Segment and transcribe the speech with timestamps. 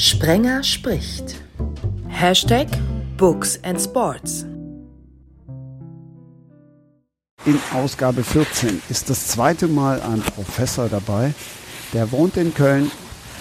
[0.00, 1.34] Sprenger spricht.
[2.06, 2.68] Hashtag
[3.16, 4.46] Books and Sports.
[7.44, 11.34] In Ausgabe 14 ist das zweite Mal ein Professor dabei.
[11.92, 12.92] Der wohnt in Köln,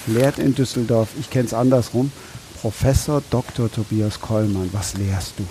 [0.08, 1.10] lehrt in Düsseldorf.
[1.20, 2.12] Ich kenne es andersrum.
[2.60, 3.72] Professor Dr.
[3.72, 5.44] Tobias Kollmann, was lehrst du?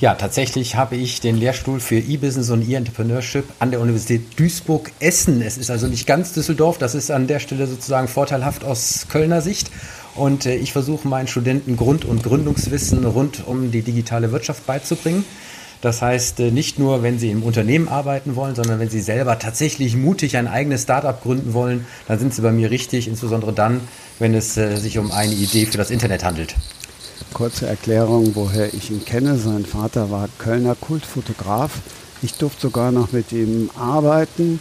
[0.00, 5.42] Ja, tatsächlich habe ich den Lehrstuhl für E-Business und E-Entrepreneurship an der Universität Duisburg-Essen.
[5.42, 9.40] Es ist also nicht ganz Düsseldorf, das ist an der Stelle sozusagen vorteilhaft aus Kölner
[9.40, 9.70] Sicht.
[10.14, 15.24] Und äh, ich versuche meinen Studenten Grund- und Gründungswissen rund um die digitale Wirtschaft beizubringen.
[15.80, 19.38] Das heißt, äh, nicht nur, wenn Sie im Unternehmen arbeiten wollen, sondern wenn Sie selber
[19.38, 23.80] tatsächlich mutig ein eigenes Startup gründen wollen, dann sind Sie bei mir richtig, insbesondere dann,
[24.18, 26.56] wenn es äh, sich um eine Idee für das Internet handelt.
[27.32, 29.36] Kurze Erklärung, woher ich ihn kenne.
[29.36, 31.70] Sein Vater war Kölner Kultfotograf.
[32.22, 34.60] Ich durfte sogar noch mit ihm arbeiten.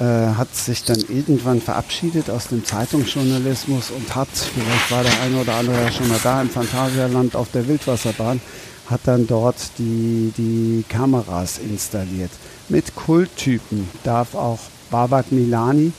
[0.00, 0.04] Äh,
[0.36, 5.54] hat sich dann irgendwann verabschiedet aus dem Zeitungsjournalismus und hat, vielleicht war der eine oder
[5.54, 8.40] andere ja schon mal da im Phantasialand auf der Wildwasserbahn,
[8.86, 12.30] hat dann dort die, die Kameras installiert.
[12.68, 15.92] Mit Kulttypen darf auch Babak Milani,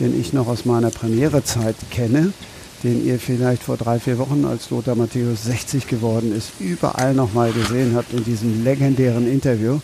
[0.00, 2.34] den ich noch aus meiner Premierezeit kenne,
[2.82, 7.52] den ihr vielleicht vor drei, vier Wochen, als Lothar Matthäus 60 geworden ist, überall nochmal
[7.52, 9.80] gesehen habt in diesem legendären Interview.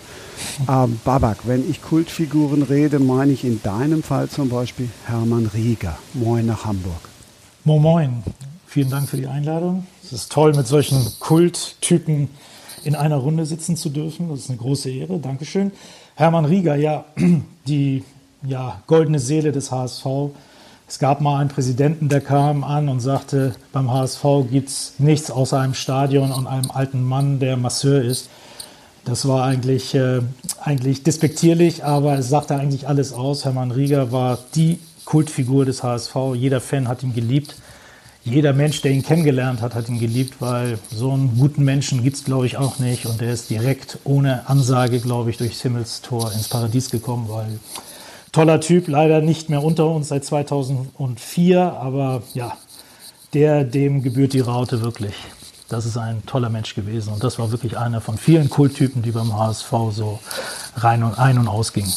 [0.68, 5.98] Ähm, Babak, wenn ich Kultfiguren rede, meine ich in deinem Fall zum Beispiel Hermann Rieger.
[6.14, 7.00] Moin nach Hamburg.
[7.64, 8.22] Moin, moin.
[8.66, 9.86] Vielen Dank für die Einladung.
[10.02, 12.28] Es ist toll, mit solchen Kulttypen
[12.84, 14.28] in einer Runde sitzen zu dürfen.
[14.28, 15.18] Das ist eine große Ehre.
[15.18, 15.72] Dankeschön.
[16.14, 17.04] Hermann Rieger, ja,
[17.66, 18.04] die
[18.44, 20.04] ja, goldene Seele des HSV
[20.92, 25.30] es gab mal einen Präsidenten, der kam an und sagte, beim HSV gibt es nichts
[25.30, 28.28] außer einem Stadion und einem alten Mann, der Masseur ist.
[29.06, 30.20] Das war eigentlich, äh,
[30.60, 33.46] eigentlich despektierlich, aber es sagte eigentlich alles aus.
[33.46, 36.14] Hermann Rieger war die Kultfigur des HSV.
[36.34, 37.54] Jeder Fan hat ihn geliebt.
[38.22, 42.16] Jeder Mensch, der ihn kennengelernt hat, hat ihn geliebt, weil so einen guten Menschen gibt
[42.16, 43.06] es, glaube ich, auch nicht.
[43.06, 47.58] Und er ist direkt ohne Ansage, glaube ich, durchs Himmelstor ins Paradies gekommen, weil
[48.32, 52.56] toller Typ, leider nicht mehr unter uns seit 2004, aber ja,
[53.34, 55.14] der, dem gebührt die Raute wirklich.
[55.68, 59.10] Das ist ein toller Mensch gewesen und das war wirklich einer von vielen Kulttypen, die
[59.10, 60.18] beim HSV so
[60.76, 61.92] rein und ein- und ausgingen.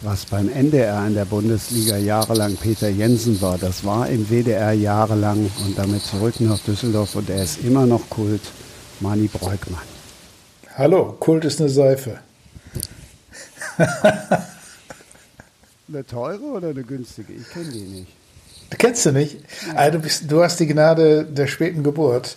[0.00, 5.50] Was beim NDR in der Bundesliga jahrelang Peter Jensen war, das war im WDR jahrelang
[5.64, 8.42] und damit zurück nach Düsseldorf und er ist immer noch Kult,
[9.00, 9.80] Mani Breukmann.
[10.76, 12.18] Hallo, Kult ist eine Seife.
[15.88, 17.32] Eine teure oder eine günstige?
[17.32, 18.12] Ich kenne die nicht.
[18.78, 19.36] Kennst du nicht?
[19.66, 19.74] Ja.
[19.74, 22.36] Also du, bist, du hast die Gnade der späten Geburt.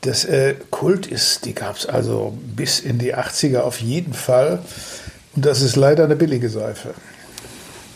[0.00, 4.60] Das äh, Kult ist, die gab es also bis in die 80er auf jeden Fall.
[5.36, 6.94] Und das ist leider eine billige Seife.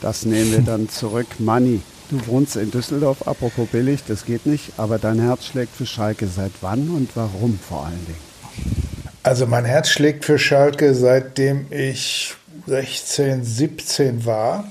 [0.01, 1.27] Das nehmen wir dann zurück.
[1.39, 1.81] Money.
[2.11, 6.27] Du wohnst in Düsseldorf, apropos billig, das geht nicht, aber dein Herz schlägt für Schalke.
[6.27, 8.85] Seit wann und warum vor allen Dingen?
[9.23, 12.35] Also mein Herz schlägt für Schalke, seitdem ich
[12.67, 14.71] 16, 17 war.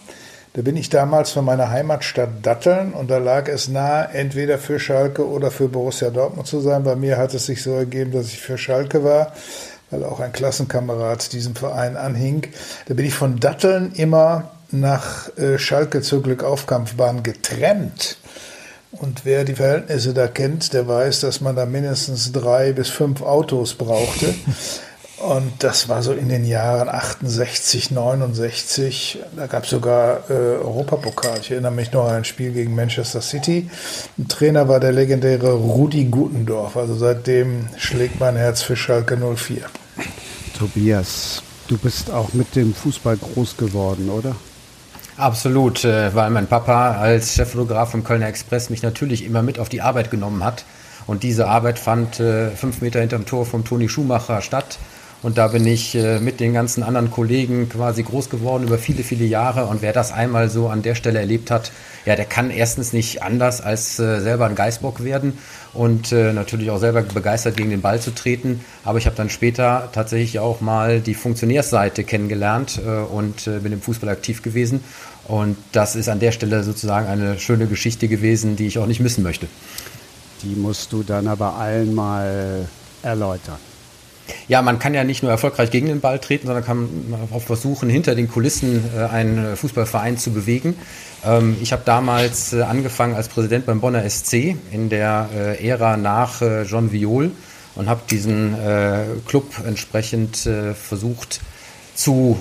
[0.54, 4.80] Da bin ich damals von meiner Heimatstadt Datteln und da lag es nahe, entweder für
[4.80, 6.84] Schalke oder für Borussia Dortmund zu sein.
[6.84, 9.34] Bei mir hat es sich so ergeben, dass ich für Schalke war,
[9.90, 12.46] weil auch ein Klassenkamerad diesem Verein anhing.
[12.86, 18.18] Da bin ich von Datteln immer nach äh, Schalke zur Glückaufkampfbahn getrennt.
[18.92, 23.24] Und wer die Verhältnisse da kennt, der weiß, dass man da mindestens drei bis fünf
[23.24, 24.36] Autos brauchte.
[25.24, 29.20] Und das war so in den Jahren 68, 69.
[29.38, 31.40] Da gab es sogar äh, Europapokal.
[31.40, 33.70] Ich erinnere mich noch an ein Spiel gegen Manchester City.
[34.18, 36.76] Ein Trainer war der legendäre Rudi Gutendorf.
[36.76, 39.62] Also seitdem schlägt mein Herz für Schalke 04.
[40.60, 44.36] Tobias, du bist auch mit dem Fußball groß geworden, oder?
[45.16, 49.70] Absolut, äh, weil mein Papa als Cheffotograf vom Kölner Express mich natürlich immer mit auf
[49.70, 50.66] die Arbeit genommen hat.
[51.08, 54.80] Und diese Arbeit fand äh, fünf Meter hinterm Tor vom Toni Schumacher statt.
[55.24, 59.04] Und da bin ich äh, mit den ganzen anderen Kollegen quasi groß geworden über viele,
[59.04, 59.66] viele Jahre.
[59.68, 61.72] Und wer das einmal so an der Stelle erlebt hat,
[62.06, 65.38] ja, der kann erstens nicht anders als äh, selber ein Geißbock werden
[65.74, 68.66] und äh, natürlich auch selber begeistert gegen den Ball zu treten.
[68.84, 73.72] Aber ich habe dann später tatsächlich auch mal die Funktionärsseite kennengelernt äh, und äh, bin
[73.72, 74.84] im Fußball aktiv gewesen.
[75.30, 79.00] Und das ist an der Stelle sozusagen eine schöne Geschichte gewesen, die ich auch nicht
[79.00, 79.48] missen möchte.
[80.44, 82.68] Die musst du dann aber allen mal
[83.02, 83.73] erläutern.
[84.48, 86.88] Ja, man kann ja nicht nur erfolgreich gegen den Ball treten, sondern kann
[87.34, 90.76] auch versuchen, hinter den Kulissen äh, einen Fußballverein zu bewegen.
[91.26, 95.98] Ähm, ich habe damals äh, angefangen als Präsident beim Bonner SC in der äh, Ära
[95.98, 97.32] nach John Viol
[97.76, 98.56] und habe diesen
[99.26, 101.42] Club entsprechend versucht
[101.96, 102.38] zu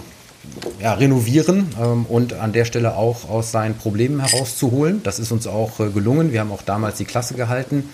[0.80, 5.02] ja, renovieren ähm, und an der Stelle auch aus seinen Problemen herauszuholen.
[5.02, 6.32] Das ist uns auch äh, gelungen.
[6.32, 7.90] Wir haben auch damals die Klasse gehalten,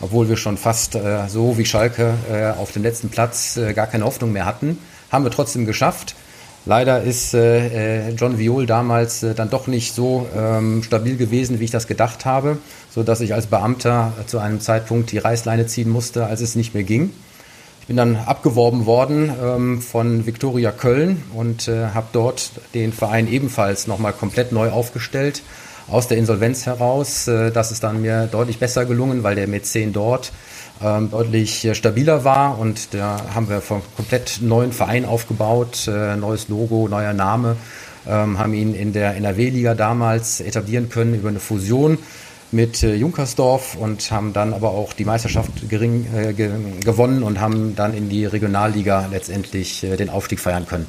[0.00, 3.86] obwohl wir schon fast äh, so wie Schalke äh, auf dem letzten Platz äh, gar
[3.86, 4.78] keine Hoffnung mehr hatten.
[5.10, 6.14] Haben wir trotzdem geschafft.
[6.66, 11.58] Leider ist äh, äh, John Viol damals äh, dann doch nicht so ähm, stabil gewesen,
[11.58, 12.58] wie ich das gedacht habe,
[12.90, 16.74] so dass ich als Beamter zu einem Zeitpunkt die Reißleine ziehen musste, als es nicht
[16.74, 17.10] mehr ging.
[17.80, 23.26] Ich bin dann abgeworben worden ähm, von Viktoria Köln und äh, habe dort den Verein
[23.26, 25.42] ebenfalls nochmal komplett neu aufgestellt
[25.90, 27.28] aus der Insolvenz heraus.
[27.28, 30.32] Äh, das ist dann mir deutlich besser gelungen, weil der Mäzen dort
[30.82, 36.16] ähm, deutlich äh, stabiler war und da haben wir von komplett neuen Verein aufgebaut, äh,
[36.16, 37.56] neues Logo, neuer Name,
[38.06, 41.98] ähm, haben ihn in der NRW-Liga damals etablieren können über eine Fusion
[42.52, 46.50] mit Junkersdorf und haben dann aber auch die Meisterschaft gering, äh, ge
[46.84, 50.88] gewonnen und haben dann in die Regionalliga letztendlich äh, den Aufstieg feiern können.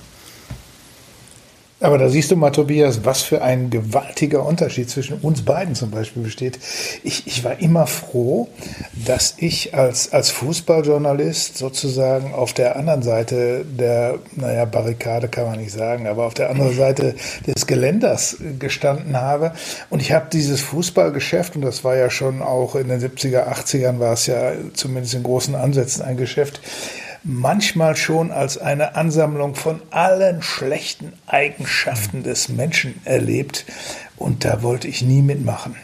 [1.81, 5.89] Aber da siehst du mal, Tobias, was für ein gewaltiger Unterschied zwischen uns beiden zum
[5.89, 6.59] Beispiel besteht.
[7.03, 8.49] Ich, ich war immer froh,
[8.93, 15.59] dass ich als, als Fußballjournalist sozusagen auf der anderen Seite der, naja, Barrikade kann man
[15.59, 17.15] nicht sagen, aber auf der anderen Seite
[17.47, 19.53] des Geländers gestanden habe.
[19.89, 23.97] Und ich habe dieses Fußballgeschäft, und das war ja schon auch in den 70er, 80ern
[23.97, 26.61] war es ja zumindest in großen Ansätzen ein Geschäft,
[27.23, 33.65] manchmal schon als eine Ansammlung von allen schlechten Eigenschaften des Menschen erlebt.
[34.17, 35.75] Und da wollte ich nie mitmachen.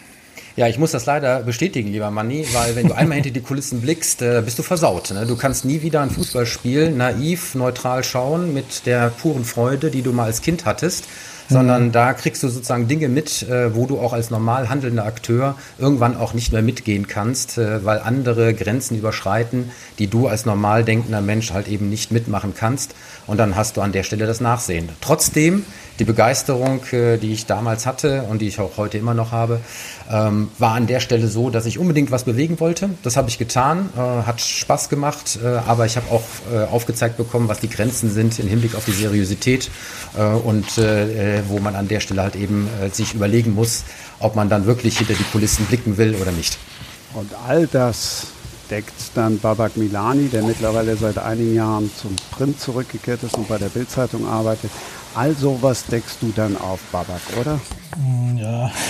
[0.55, 3.81] Ja, ich muss das leider bestätigen, lieber Manni, weil wenn du einmal hinter die Kulissen
[3.81, 5.11] blickst, äh, bist du versaut.
[5.11, 5.27] Ne?
[5.27, 10.13] Du kannst nie wieder ein Fußballspiel naiv, neutral schauen mit der puren Freude, die du
[10.13, 11.05] mal als Kind hattest
[11.49, 11.91] sondern mhm.
[11.91, 16.17] da kriegst du sozusagen Dinge mit, äh, wo du auch als normal handelnder Akteur irgendwann
[16.17, 21.21] auch nicht mehr mitgehen kannst, äh, weil andere Grenzen überschreiten, die du als normal denkender
[21.21, 22.95] Mensch halt eben nicht mitmachen kannst.
[23.25, 24.89] Und dann hast du an der Stelle das Nachsehen.
[25.01, 25.65] Trotzdem
[25.99, 29.59] die Begeisterung, äh, die ich damals hatte und die ich auch heute immer noch habe,
[30.11, 32.89] ähm, war an der Stelle so, dass ich unbedingt was bewegen wollte.
[33.03, 36.23] Das habe ich getan, äh, hat Spaß gemacht, äh, aber ich habe auch
[36.71, 39.69] aufgezeigt bekommen, was die Grenzen sind im Hinblick auf die Seriosität
[40.43, 43.83] und wo man an der Stelle halt eben sich überlegen muss,
[44.19, 46.57] ob man dann wirklich hinter die Kulissen blicken will oder nicht.
[47.13, 48.27] Und all das
[48.69, 53.57] deckt dann Babak Milani, der mittlerweile seit einigen Jahren zum Print zurückgekehrt ist und bei
[53.57, 54.71] der Bildzeitung arbeitet.
[55.17, 57.59] All sowas deckst du dann auf, Babak, oder?
[57.97, 58.71] Mm, ja.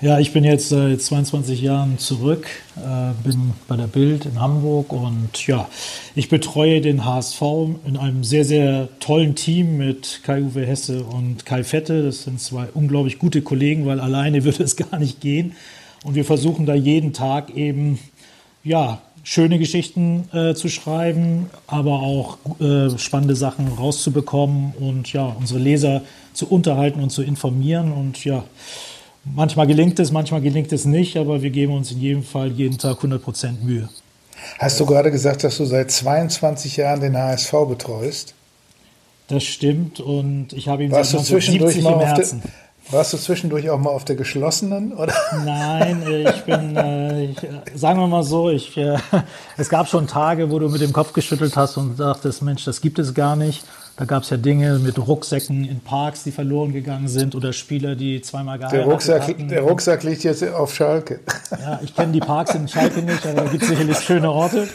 [0.00, 2.46] Ja, ich bin jetzt seit 22 Jahren zurück,
[2.76, 5.68] äh, bin bei der Bild in Hamburg und ja,
[6.14, 7.42] ich betreue den HSV
[7.84, 12.04] in einem sehr, sehr tollen Team mit Kai-Uwe Hesse und Kai Fette.
[12.04, 15.56] Das sind zwei unglaublich gute Kollegen, weil alleine würde es gar nicht gehen.
[16.04, 17.98] Und wir versuchen da jeden Tag eben
[18.62, 25.60] ja, schöne Geschichten äh, zu schreiben, aber auch äh, spannende Sachen rauszubekommen und ja, unsere
[25.60, 26.00] Leser
[26.32, 27.92] zu unterhalten und zu informieren.
[27.92, 28.44] Und ja,
[29.24, 32.78] manchmal gelingt es, manchmal gelingt es nicht, aber wir geben uns in jedem Fall jeden
[32.78, 33.90] Tag 100 Prozent Mühe.
[34.58, 38.34] Hast du gerade gesagt, dass du seit 22 Jahren den HSV betreust?
[39.26, 42.42] Das stimmt und ich habe ihn Warst seit 1970 im Herzen.
[42.90, 44.94] Warst du zwischendurch auch mal auf der geschlossenen?
[44.94, 45.12] Oder?
[45.44, 47.36] Nein, ich bin, äh, ich,
[47.74, 48.96] sagen wir mal so, ich, äh,
[49.58, 52.80] es gab schon Tage, wo du mit dem Kopf geschüttelt hast und dachtest, Mensch, das
[52.80, 53.62] gibt es gar nicht.
[53.98, 57.96] Da gab es ja Dinge mit Rucksäcken in Parks, die verloren gegangen sind oder Spieler,
[57.96, 59.48] die zweimal geheiratet der Rucksack, hatten.
[59.48, 61.18] Der Rucksack liegt jetzt auf Schalke.
[61.50, 64.68] Ja, ich kenne die Parks in Schalke nicht, aber da gibt es sicherlich schöne Orte,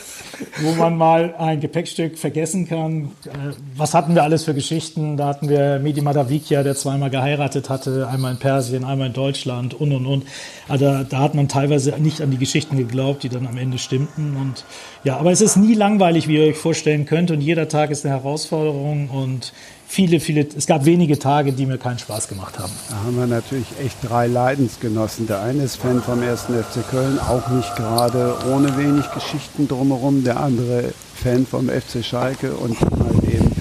[0.61, 3.11] wo man mal ein Gepäckstück vergessen kann.
[3.25, 5.15] Äh, was hatten wir alles für Geschichten?
[5.15, 9.73] Da hatten wir Medi Madavikia, der zweimal geheiratet hatte, einmal in Persien, einmal in Deutschland
[9.73, 10.25] und, und, und.
[10.67, 13.77] Also da, da hat man teilweise nicht an die Geschichten geglaubt, die dann am Ende
[13.77, 14.35] stimmten.
[14.35, 14.65] Und
[15.05, 17.31] ja, aber es ist nie langweilig, wie ihr euch vorstellen könnt.
[17.31, 19.53] Und jeder Tag ist eine Herausforderung und
[19.87, 22.71] viele, viele, es gab wenige Tage, die mir keinen Spaß gemacht haben.
[22.89, 25.27] Da haben wir natürlich echt drei Leidensgenossen.
[25.27, 26.41] Der eine ist Fan vom 1.
[26.41, 30.23] FC Köln, auch nicht gerade ohne wenig Geschichten drumherum.
[30.23, 33.51] Der andere Fan vom FC Schalke und halt eben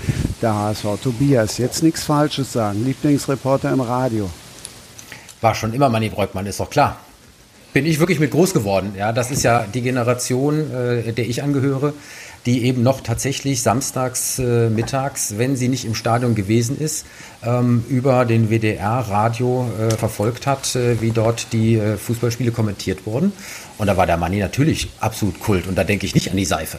[0.40, 0.86] der HSV.
[1.02, 2.84] Tobias, jetzt nichts Falsches sagen.
[2.84, 4.30] Lieblingsreporter im Radio.
[5.42, 6.96] War schon immer Manni Breukmann, ist doch klar.
[7.72, 8.94] Bin ich wirklich mit groß geworden.
[8.96, 11.94] Ja, das ist ja die Generation, äh, der ich angehöre
[12.46, 17.06] die eben noch tatsächlich samstags äh, mittags, wenn sie nicht im Stadion gewesen ist,
[17.44, 23.32] ähm, über den WDR-Radio äh, verfolgt hat, äh, wie dort die äh, Fußballspiele kommentiert wurden.
[23.78, 25.66] Und da war der Manni natürlich absolut Kult.
[25.66, 26.78] Und da denke ich nicht an die Seife.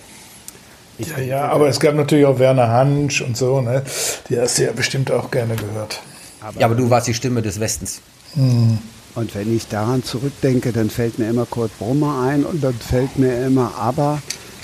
[1.00, 3.82] Ja, ja, aber es gab natürlich auch Werner Hansch und so, ne?
[4.30, 6.02] Die hast du ja bestimmt auch gerne gehört.
[6.40, 8.02] Aber ja, aber du warst die Stimme des Westens.
[8.36, 8.78] Hm.
[9.16, 13.18] Und wenn ich daran zurückdenke, dann fällt mir immer Kurt Brummer ein und dann fällt
[13.18, 14.22] mir immer aber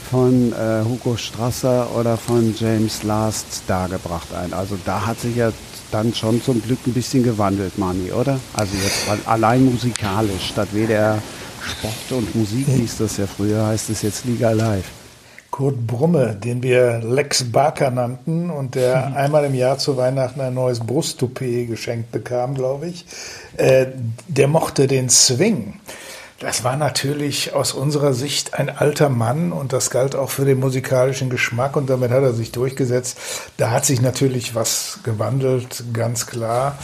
[0.10, 4.54] von äh, Hugo Strasser oder von James Last dargebracht ein.
[4.54, 5.52] Also da hat sich ja
[5.92, 8.40] dann schon zum Glück ein bisschen gewandelt, Mani, oder?
[8.54, 11.22] Also jetzt allein musikalisch, statt WDR
[11.62, 14.86] Sport und Musik hieß das ja früher, heißt es jetzt Liga Live.
[15.52, 20.54] Kurt Brumme, den wir Lex Barker nannten und der einmal im Jahr zu Weihnachten ein
[20.54, 23.06] neues Brusttoupet geschenkt bekam, glaube ich,
[23.58, 23.88] äh,
[24.28, 25.74] der mochte den Swing.
[26.40, 30.62] Das war natürlich aus unserer Sicht ein alter Mann und das galt auch für den
[30.62, 33.18] musikalischen Geschmack und damit hat er sich durchgesetzt.
[33.58, 36.78] Da hat sich natürlich was gewandelt, ganz klar.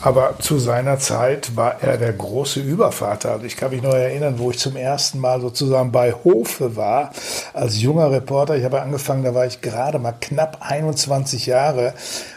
[0.00, 3.32] Aber zu seiner Zeit war er der große Übervater.
[3.32, 7.12] Also ich kann mich noch erinnern, wo ich zum ersten Mal sozusagen bei Hofe war,
[7.52, 8.56] als junger Reporter.
[8.56, 11.92] Ich habe angefangen, da war ich gerade mal knapp 21 Jahre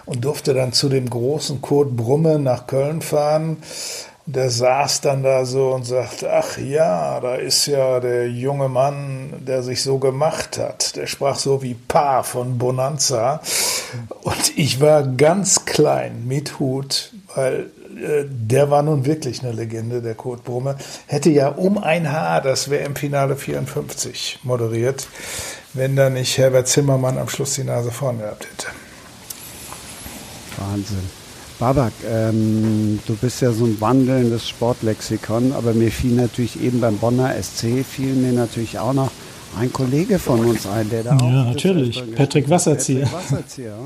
[0.05, 3.57] und durfte dann zu dem großen Kurt Brumme nach Köln fahren
[4.27, 9.33] der saß dann da so und sagte, ach ja, da ist ja der junge Mann,
[9.45, 10.95] der sich so gemacht hat.
[10.95, 13.41] Der sprach so wie Pa von Bonanza.
[14.23, 20.01] Und ich war ganz klein mit Hut, weil äh, der war nun wirklich eine Legende,
[20.01, 20.75] der Kurt Brumme.
[21.05, 25.07] Hätte ja um ein Haar das WM-Finale 54 moderiert,
[25.73, 28.67] wenn da nicht Herbert Zimmermann am Schluss die Nase vorn gehabt hätte.
[30.57, 31.11] Wahnsinn.
[31.59, 36.97] Babak, ähm, du bist ja so ein wandelndes Sportlexikon, aber mir fiel natürlich eben beim
[36.97, 39.11] Bonner SC, fiel mir natürlich auch noch
[39.57, 41.21] ein Kollege von uns ein, der da ja, auch...
[41.21, 43.05] Ja, natürlich, Patrick Wasserzieher.
[43.05, 43.77] Patrick Wasserzieher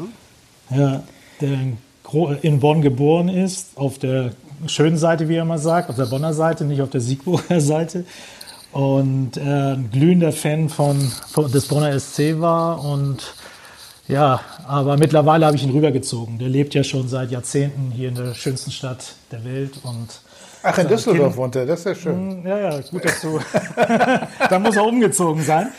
[0.72, 1.04] ja,
[1.42, 1.58] der
[2.42, 4.32] in Bonn geboren ist, auf der
[4.66, 8.06] schönen Seite, wie er immer sagt, auf der Bonner Seite, nicht auf der Siegburger Seite.
[8.72, 11.00] Und äh, ein glühender Fan von,
[11.32, 13.34] von des Bonner SC war und
[14.10, 16.40] ja, aber mittlerweile habe ich ihn rübergezogen.
[16.40, 20.22] Der lebt ja schon seit Jahrzehnten hier in der schönsten Stadt der Welt und
[20.62, 22.44] Ach, in Düsseldorf wohnt er, das ist ja schön.
[22.44, 23.40] Hm, ja, ja, gut, dass du.
[24.50, 25.72] da muss er umgezogen sein.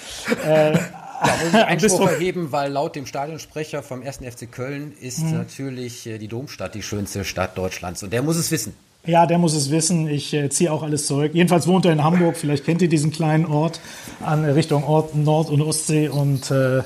[0.47, 4.19] Äh, da muss ich Einspruch erheben, weil laut dem Stadionsprecher vom 1.
[4.19, 5.37] FC Köln ist hm.
[5.37, 8.03] natürlich äh, die Domstadt die schönste Stadt Deutschlands.
[8.03, 8.75] Und der muss es wissen.
[9.05, 10.09] Ja, der muss es wissen.
[10.09, 11.33] Ich äh, ziehe auch alles zurück.
[11.35, 12.37] Jedenfalls wohnt er in Hamburg.
[12.37, 13.81] Vielleicht kennt ihr diesen kleinen Ort
[14.25, 16.09] an Richtung Ort, Nord- und Ostsee.
[16.09, 16.83] Und äh, äh,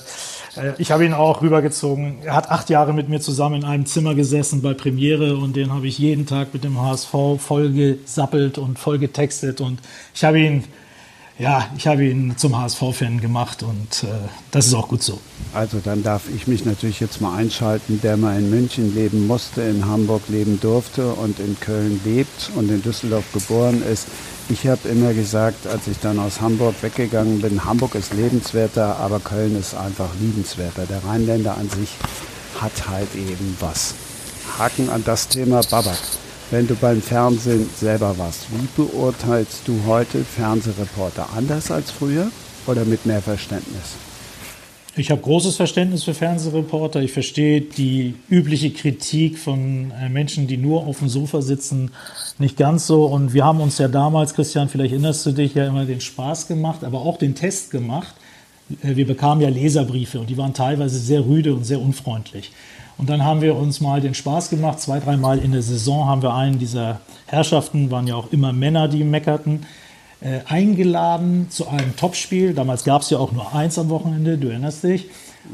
[0.78, 2.18] ich habe ihn auch rübergezogen.
[2.24, 5.72] Er hat acht Jahre mit mir zusammen in einem Zimmer gesessen bei Premiere und den
[5.72, 9.80] habe ich jeden Tag mit dem HSV voll gesappelt und voll getextet und
[10.14, 10.64] ich habe ihn
[11.36, 14.06] ja, ich habe ihn zum HSV-Fan gemacht und äh,
[14.52, 15.18] das ist auch gut so.
[15.52, 19.62] Also dann darf ich mich natürlich jetzt mal einschalten, der mal in München leben musste,
[19.62, 24.06] in Hamburg leben durfte und in Köln lebt und in Düsseldorf geboren ist.
[24.50, 29.18] Ich habe immer gesagt, als ich dann aus Hamburg weggegangen bin, Hamburg ist lebenswerter, aber
[29.18, 30.84] Köln ist einfach liebenswerter.
[30.84, 31.88] Der Rheinländer an sich
[32.60, 33.94] hat halt eben was.
[34.58, 35.96] Haken an das Thema Babak.
[36.50, 41.30] Wenn du beim Fernsehen selber warst, wie beurteilst du heute Fernsehreporter?
[41.34, 42.30] Anders als früher
[42.66, 43.94] oder mit mehr Verständnis?
[44.96, 47.02] Ich habe großes Verständnis für Fernsehreporter.
[47.02, 51.90] Ich verstehe die übliche Kritik von äh, Menschen, die nur auf dem Sofa sitzen,
[52.38, 53.06] nicht ganz so.
[53.06, 56.46] Und wir haben uns ja damals, Christian, vielleicht erinnerst du dich, ja immer den Spaß
[56.46, 58.14] gemacht, aber auch den Test gemacht.
[58.84, 62.52] Äh, wir bekamen ja Leserbriefe und die waren teilweise sehr rüde und sehr unfreundlich.
[62.96, 64.78] Und dann haben wir uns mal den Spaß gemacht.
[64.80, 68.86] Zwei, dreimal in der Saison haben wir einen dieser Herrschaften, waren ja auch immer Männer,
[68.86, 69.66] die meckerten,
[70.24, 72.54] äh, eingeladen zu einem Topspiel.
[72.54, 75.06] Damals gab es ja auch nur eins am Wochenende, du erinnerst dich.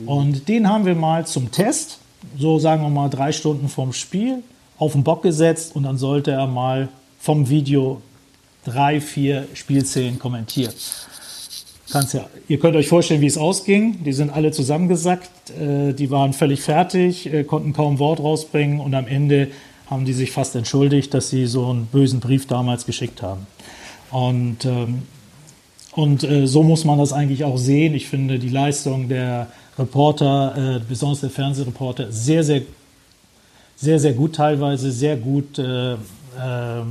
[0.07, 1.99] Und den haben wir mal zum Test,
[2.39, 4.43] so sagen wir mal drei Stunden vorm Spiel,
[4.79, 8.01] auf den Bock gesetzt und dann sollte er mal vom Video
[8.65, 10.73] drei, vier Spielszenen kommentieren.
[11.91, 14.05] Kannst ja, ihr könnt euch vorstellen, wie es ausging.
[14.05, 18.95] Die sind alle zusammengesackt, äh, die waren völlig fertig, äh, konnten kaum Wort rausbringen und
[18.95, 19.49] am Ende
[19.89, 23.49] haben die sich fast entschuldigt, dass sie so einen bösen Brief damals geschickt haben.
[24.11, 25.03] Und, ähm,
[25.93, 27.95] und äh, so muss man das eigentlich auch sehen.
[27.95, 29.49] Ich finde die Leistung der
[29.79, 32.63] Reporter, äh, besonders der Fernsehreporter, sehr, sehr
[33.81, 35.97] sehr, sehr gut teilweise, sehr gut äh, äh,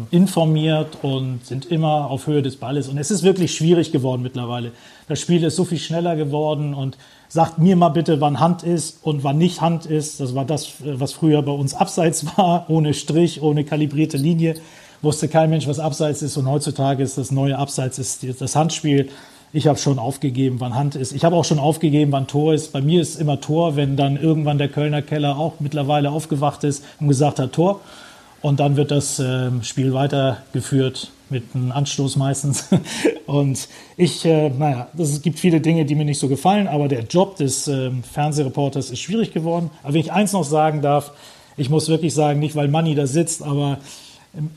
[0.10, 2.90] informiert und sind immer auf Höhe des Balles.
[2.90, 4.72] Und es ist wirklich schwierig geworden mittlerweile.
[5.08, 6.98] Das Spiel ist so viel schneller geworden und
[7.28, 10.20] sagt mir mal bitte, wann Hand ist und wann nicht Hand ist.
[10.20, 14.56] Das war das, was früher bei uns Abseits war, ohne Strich, ohne kalibrierte Linie.
[15.02, 16.38] Wusste kein Mensch, was Abseits ist.
[16.38, 19.10] Und heutzutage ist das neue Abseits ist das Handspiel.
[19.52, 21.12] Ich habe schon aufgegeben, wann Hand ist.
[21.12, 22.72] Ich habe auch schon aufgegeben, wann Tor ist.
[22.72, 26.84] Bei mir ist immer Tor, wenn dann irgendwann der Kölner Keller auch mittlerweile aufgewacht ist
[27.00, 27.80] und gesagt hat Tor.
[28.42, 32.70] Und dann wird das äh, Spiel weitergeführt mit einem Anstoß meistens.
[33.26, 37.04] Und ich, äh, naja, es gibt viele Dinge, die mir nicht so gefallen, aber der
[37.04, 39.70] Job des äh, Fernsehreporters ist schwierig geworden.
[39.84, 41.12] Aber wenn ich eins noch sagen darf,
[41.58, 43.80] ich muss wirklich sagen, nicht weil Manni da sitzt, aber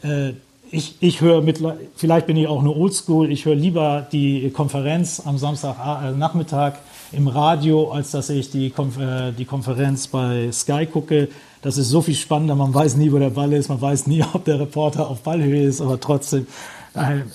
[0.02, 0.32] äh,
[0.70, 1.62] ich, ich höre mit,
[1.96, 6.74] vielleicht bin ich auch nur oldschool, ich höre lieber die Konferenz am Samstagnachmittag
[7.12, 11.28] im Radio, als dass ich die, Konf äh, die Konferenz bei Sky gucke.
[11.60, 12.54] Das ist so viel spannender.
[12.54, 13.68] Man weiß nie, wo der Ball ist.
[13.68, 15.80] Man weiß nie, ob der Reporter auf Ballhöhe ist.
[15.80, 16.46] Aber trotzdem,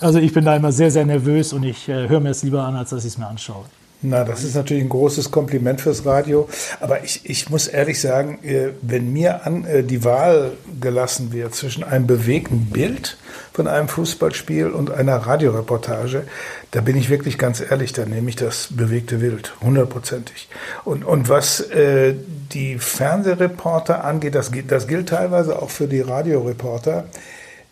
[0.00, 2.64] also ich bin da immer sehr, sehr nervös und ich äh, höre mir es lieber
[2.64, 3.64] an, als dass ich es mir anschaue.
[4.00, 6.48] Na, das ist natürlich ein großes Kompliment fürs Radio.
[6.78, 11.56] Aber ich, ich muss ehrlich sagen, äh, wenn mir an, äh, die Wahl gelassen wird
[11.56, 13.16] zwischen einem bewegten Bild
[13.52, 16.22] von einem Fußballspiel und einer Radioreportage,
[16.70, 20.48] da bin ich wirklich ganz ehrlich, da nehme ich das bewegte Bild, hundertprozentig.
[20.84, 22.14] Und, und was äh,
[22.52, 27.06] die Fernsehreporter angeht, das, das gilt teilweise auch für die Radioreporter,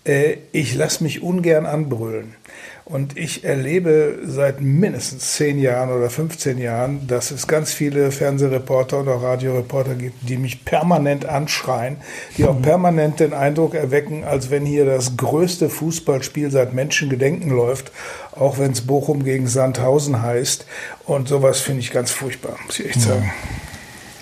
[0.05, 2.35] äh, ich lasse mich ungern anbrüllen.
[2.89, 9.01] Und ich erlebe seit mindestens zehn Jahren oder 15 Jahren, dass es ganz viele Fernsehreporter
[9.01, 11.97] oder Radioreporter gibt, die mich permanent anschreien,
[12.39, 17.91] die auch permanent den Eindruck erwecken, als wenn hier das größte Fußballspiel seit Menschengedenken läuft,
[18.31, 20.65] auch wenn es Bochum gegen Sandhausen heißt.
[21.07, 23.33] Und sowas finde ich ganz furchtbar, muss ich echt sagen.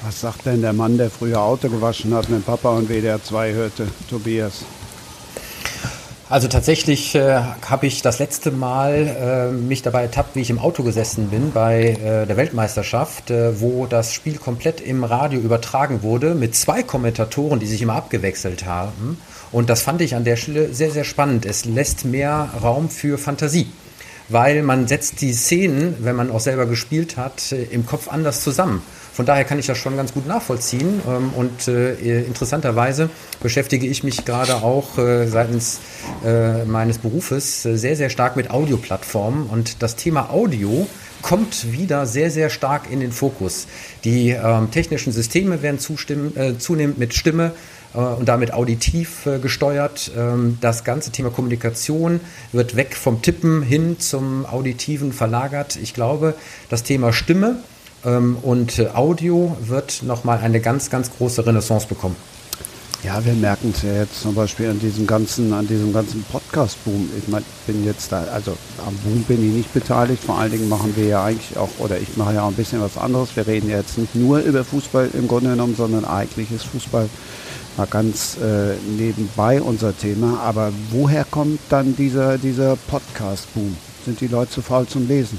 [0.06, 3.52] Was sagt denn der Mann, der früher Auto gewaschen hat, wenn Papa und WDR 2
[3.52, 4.64] hörte, Tobias?
[6.34, 7.38] Also tatsächlich äh,
[7.68, 11.52] habe ich das letzte Mal äh, mich dabei ertappt, wie ich im Auto gesessen bin
[11.52, 16.82] bei äh, der Weltmeisterschaft, äh, wo das Spiel komplett im Radio übertragen wurde mit zwei
[16.82, 19.16] Kommentatoren, die sich immer abgewechselt haben.
[19.52, 21.46] Und das fand ich an der Stelle sehr, sehr spannend.
[21.46, 23.68] Es lässt mehr Raum für Fantasie
[24.28, 28.42] weil man setzt die Szenen, wenn man auch selber gespielt hat, äh, im Kopf anders
[28.42, 28.82] zusammen.
[29.14, 31.00] Von daher kann ich das schon ganz gut nachvollziehen.
[31.06, 35.78] Ähm, und äh, interessanterweise beschäftige ich mich gerade auch äh, seitens
[36.24, 39.46] äh, meines Berufes äh, sehr, sehr stark mit Audioplattformen.
[39.46, 40.88] Und das Thema Audio
[41.22, 43.68] kommt wieder sehr, sehr stark in den Fokus.
[44.02, 45.78] Die ähm, technischen Systeme werden
[46.34, 47.52] äh, zunehmend mit Stimme
[47.94, 50.10] äh, und damit auditiv äh, gesteuert.
[50.16, 52.20] Ähm, das ganze Thema Kommunikation
[52.52, 55.76] wird weg vom Tippen hin zum Auditiven verlagert.
[55.76, 56.34] Ich glaube,
[56.68, 57.60] das Thema Stimme
[58.04, 62.16] und äh, Audio wird nochmal eine ganz, ganz große Renaissance bekommen.
[63.04, 67.10] Ja, wir merken es ja jetzt zum Beispiel an diesem ganzen, an diesem ganzen Podcast-Boom.
[67.18, 68.56] Ich meine, bin jetzt da, also
[68.86, 70.24] am Boom bin ich nicht beteiligt.
[70.24, 72.80] Vor allen Dingen machen wir ja eigentlich auch, oder ich mache ja auch ein bisschen
[72.80, 73.36] was anderes.
[73.36, 77.10] Wir reden ja jetzt nicht nur über Fußball im Grunde genommen, sondern eigentlich ist Fußball
[77.76, 80.40] mal ganz äh, nebenbei unser Thema.
[80.40, 83.76] Aber woher kommt dann dieser, dieser Podcast-Boom?
[84.06, 85.38] Sind die Leute zu faul zum Lesen?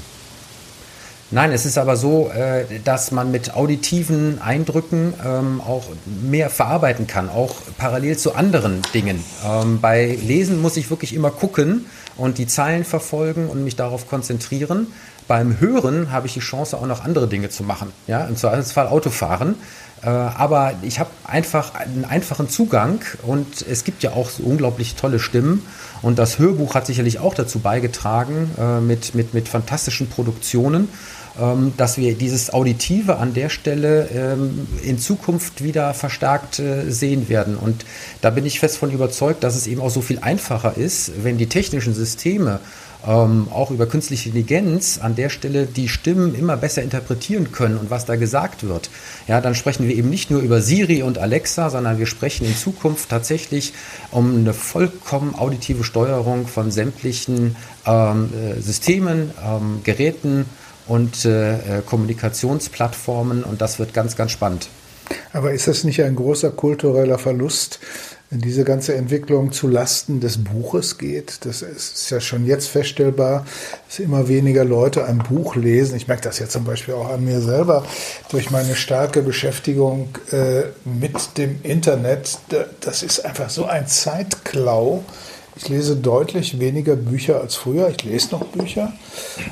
[1.32, 5.84] Nein, es ist aber so, äh, dass man mit auditiven Eindrücken ähm, auch
[6.22, 9.24] mehr verarbeiten kann, auch parallel zu anderen Dingen.
[9.44, 11.86] Ähm, bei Lesen muss ich wirklich immer gucken
[12.16, 14.86] und die Zeilen verfolgen und mich darauf konzentrieren.
[15.26, 17.92] Beim Hören habe ich die Chance, auch noch andere Dinge zu machen.
[18.06, 19.56] Ja, im Zweifelsfall Autofahren.
[20.02, 24.94] Äh, aber ich habe einfach einen einfachen Zugang und es gibt ja auch so unglaublich
[24.94, 25.66] tolle Stimmen.
[26.02, 30.88] Und das Hörbuch hat sicherlich auch dazu beigetragen, äh, mit, mit, mit fantastischen Produktionen,
[31.40, 37.28] ähm, dass wir dieses Auditive an der Stelle ähm, in Zukunft wieder verstärkt äh, sehen
[37.28, 37.56] werden.
[37.56, 37.84] Und
[38.20, 41.38] da bin ich fest von überzeugt, dass es eben auch so viel einfacher ist, wenn
[41.38, 42.60] die technischen Systeme
[43.06, 47.90] ähm, auch über künstliche Intelligenz an der Stelle die Stimmen immer besser interpretieren können und
[47.90, 48.90] was da gesagt wird,
[49.28, 52.56] ja, dann sprechen wir eben nicht nur über Siri und Alexa, sondern wir sprechen in
[52.56, 53.72] Zukunft tatsächlich
[54.10, 60.46] um eine vollkommen auditive Steuerung von sämtlichen ähm, äh, Systemen, ähm, Geräten
[60.86, 64.68] und äh, äh, Kommunikationsplattformen und das wird ganz, ganz spannend.
[65.32, 67.78] Aber ist das nicht ein großer kultureller Verlust,
[68.30, 71.44] diese ganze Entwicklung zu Lasten des Buches geht.
[71.44, 73.46] Das ist ja schon jetzt feststellbar,
[73.86, 75.96] dass immer weniger Leute ein Buch lesen.
[75.96, 77.84] Ich merke das ja zum Beispiel auch an mir selber
[78.30, 82.38] durch meine starke Beschäftigung äh, mit dem Internet.
[82.80, 85.04] Das ist einfach so ein Zeitklau.
[85.58, 87.88] Ich lese deutlich weniger Bücher als früher.
[87.88, 88.92] Ich lese noch Bücher,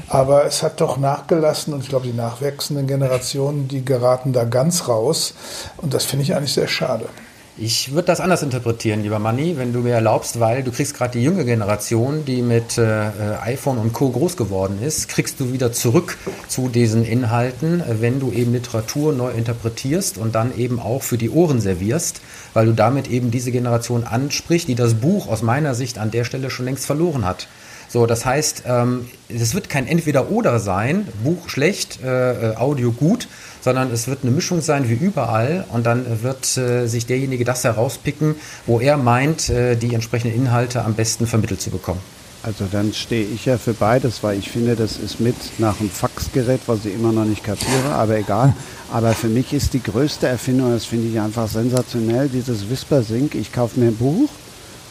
[0.09, 4.87] aber es hat doch nachgelassen und ich glaube, die nachwachsenden Generationen, die geraten da ganz
[4.89, 5.33] raus
[5.79, 7.09] und das finde ich eigentlich sehr schade.
[7.57, 11.17] Ich würde das anders interpretieren, lieber Manni, wenn du mir erlaubst, weil du kriegst gerade
[11.17, 13.11] die junge Generation, die mit äh,
[13.43, 14.11] iPhone und Co.
[14.11, 19.31] groß geworden ist, kriegst du wieder zurück zu diesen Inhalten, wenn du eben Literatur neu
[19.31, 22.23] interpretierst und dann eben auch für die Ohren servierst,
[22.55, 26.25] weil du damit eben diese Generation ansprichst, die das Buch aus meiner Sicht an der
[26.25, 27.47] Stelle schon längst verloren hat.
[27.89, 33.29] So, das heißt, ähm, es wird kein Entweder-Oder sein, Buch schlecht, äh, äh, Audio gut,
[33.65, 37.65] sondern es wird eine Mischung sein wie überall und dann wird äh, sich derjenige das
[37.65, 38.35] herauspicken,
[38.67, 42.01] wo er meint, äh, die entsprechenden Inhalte am besten vermittelt zu bekommen.
[42.43, 45.89] Also dann stehe ich ja für beides, weil ich finde, das ist mit nach einem
[45.89, 48.53] Faxgerät, was ich immer noch nicht kapiere, aber egal.
[48.93, 53.35] Aber für mich ist die größte Erfindung, das finde ich einfach sensationell, dieses Whisper-Sync.
[53.35, 54.29] Ich kaufe mir ein Buch,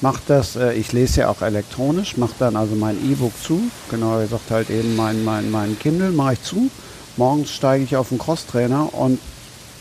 [0.01, 4.19] mache das, äh, ich lese ja auch elektronisch, mache dann also mein E-Book zu, genau
[4.19, 6.71] gesagt halt eben mein, mein, mein Kindle mache ich zu
[7.17, 9.19] morgens steige ich auf den Crosstrainer und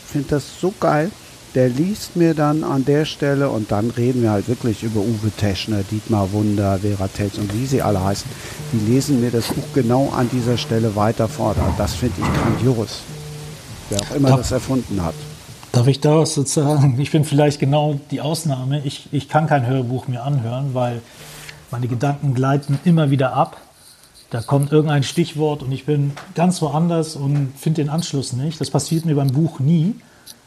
[0.07, 1.11] finde das so geil.
[1.55, 5.31] der liest mir dann an der Stelle und dann reden wir halt wirklich über Uwe
[5.37, 8.29] Teschner, Dietmar Wunder, Vera Telz und wie sie alle heißen.
[8.71, 11.55] Die lesen mir das Buch genau an dieser Stelle weiter vor.
[11.77, 13.01] Das finde ich grandios.
[13.89, 15.13] Wer auch immer Darf, das erfunden hat.
[15.71, 16.99] Darf ich da was sozusagen?
[16.99, 18.81] Ich bin vielleicht genau die Ausnahme.
[18.83, 21.01] Ich, ich kann kein Hörbuch mir anhören, weil
[21.69, 23.57] meine Gedanken gleiten immer wieder ab.
[24.33, 28.59] Da kommt irgendein Stichwort und ich bin ganz woanders und finde den Anschluss nicht.
[28.59, 29.93] Das passiert mir beim Buch nie.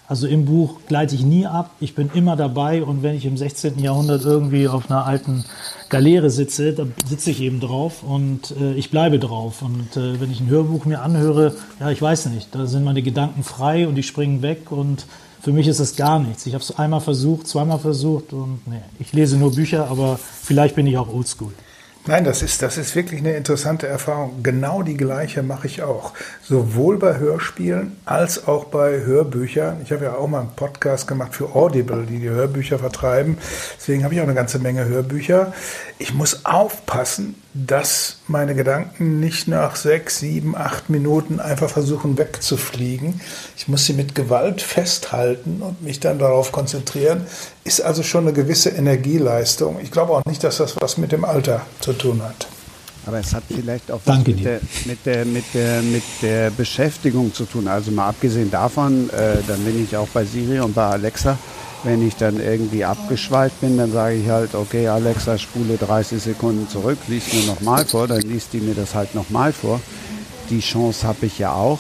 [0.09, 3.37] Also im Buch gleite ich nie ab, ich bin immer dabei und wenn ich im
[3.37, 3.79] 16.
[3.79, 5.45] Jahrhundert irgendwie auf einer alten
[5.89, 9.63] Galeere sitze, da sitze ich eben drauf und äh, ich bleibe drauf.
[9.63, 13.03] Und äh, wenn ich ein Hörbuch mir anhöre, ja, ich weiß nicht, da sind meine
[13.03, 15.07] Gedanken frei und die springen weg und
[15.41, 16.45] für mich ist es gar nichts.
[16.47, 20.75] Ich habe es einmal versucht, zweimal versucht und nee, ich lese nur Bücher, aber vielleicht
[20.75, 21.53] bin ich auch oldschool.
[22.09, 24.45] Nein, das ist, das ist wirklich eine interessante Erfahrung.
[24.45, 26.13] Genau die gleiche mache ich auch.
[26.41, 29.81] Sowohl bei Hörspielen als auch bei Hörbüchern.
[29.83, 33.39] Ich habe ja auch mal einen Podcast gemacht für Audible, die die Hörbücher vertreiben.
[33.77, 35.53] Deswegen habe ich auch eine ganze Menge Hörbücher.
[35.99, 43.21] Ich muss aufpassen, dass meine Gedanken nicht nach sechs, sieben, acht Minuten einfach versuchen wegzufliegen.
[43.57, 47.27] Ich muss sie mit Gewalt festhalten und mich dann darauf konzentrieren.
[47.65, 49.79] Ist also schon eine gewisse Energieleistung.
[49.83, 52.47] Ich glaube auch nicht, dass das was mit dem Alter zu tun hat.
[53.07, 57.33] Aber es hat vielleicht auch was mit der, mit, der, mit, der, mit der Beschäftigung
[57.33, 57.69] zu tun.
[57.69, 61.39] Also mal abgesehen davon, äh, dann bin ich auch bei Siri und bei Alexa
[61.87, 66.69] wenn ich dann irgendwie abgeschweift bin, dann sage ich halt, okay, Alexa, spule 30 Sekunden
[66.69, 69.81] zurück, liest mir nochmal vor, dann liest die mir das halt nochmal vor.
[70.51, 71.79] Die Chance habe ich ja auch.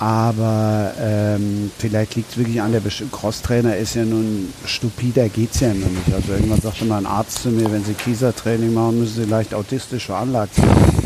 [0.00, 5.58] Aber ähm, vielleicht liegt es wirklich an der Besch Crosstrainer ist ja nun stupider geht's
[5.58, 6.14] ja noch nicht.
[6.14, 9.54] Also irgendwann sagte mal ein Arzt zu mir, wenn Sie Kiesertraining machen, müssen Sie leicht
[9.54, 10.97] autistisch veranlagt sein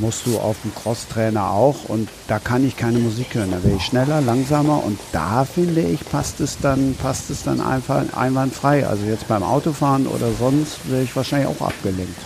[0.00, 3.50] musst du auf dem Crosstrainer auch und da kann ich keine Musik hören.
[3.50, 7.60] Da wäre ich schneller, langsamer und da finde ich, passt es dann, passt es dann
[7.60, 8.86] einfach einwandfrei.
[8.86, 12.18] Also jetzt beim Autofahren oder sonst wäre ich wahrscheinlich auch abgelenkt.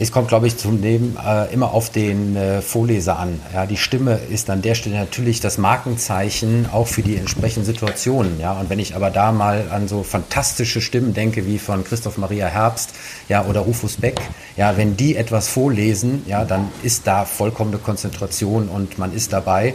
[0.00, 3.40] Es kommt, glaube ich, zunehmend äh, immer auf den äh, Vorleser an.
[3.52, 8.38] Ja, die Stimme ist an der Stelle natürlich das Markenzeichen auch für die entsprechenden Situationen.
[8.38, 12.16] Ja, und wenn ich aber da mal an so fantastische Stimmen denke wie von Christoph
[12.16, 12.90] Maria Herbst,
[13.28, 14.20] ja, oder Rufus Beck,
[14.56, 19.74] ja, wenn die etwas vorlesen, ja, dann ist da vollkommene Konzentration und man ist dabei.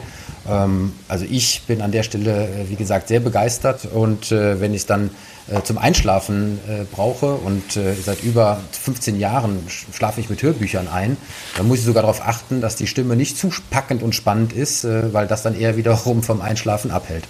[0.50, 4.74] Ähm, also ich bin an der Stelle, äh, wie gesagt, sehr begeistert und äh, wenn
[4.74, 5.10] ich dann
[5.50, 6.60] äh, zum Einschlafen
[6.92, 11.18] brauche und seit über 15 Jahren schlafe ich mit Hörbüchern ein,
[11.58, 14.86] dann muss ich sogar darauf achten, dass die Stimme nicht zu packend und spannend ist,
[14.86, 17.26] weil das dann eher wiederum vom Einschlafen abhält.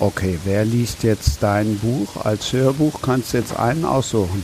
[0.00, 3.02] Okay, wer liest jetzt dein Buch als Hörbuch?
[3.02, 4.42] Kannst du jetzt einen aussuchen?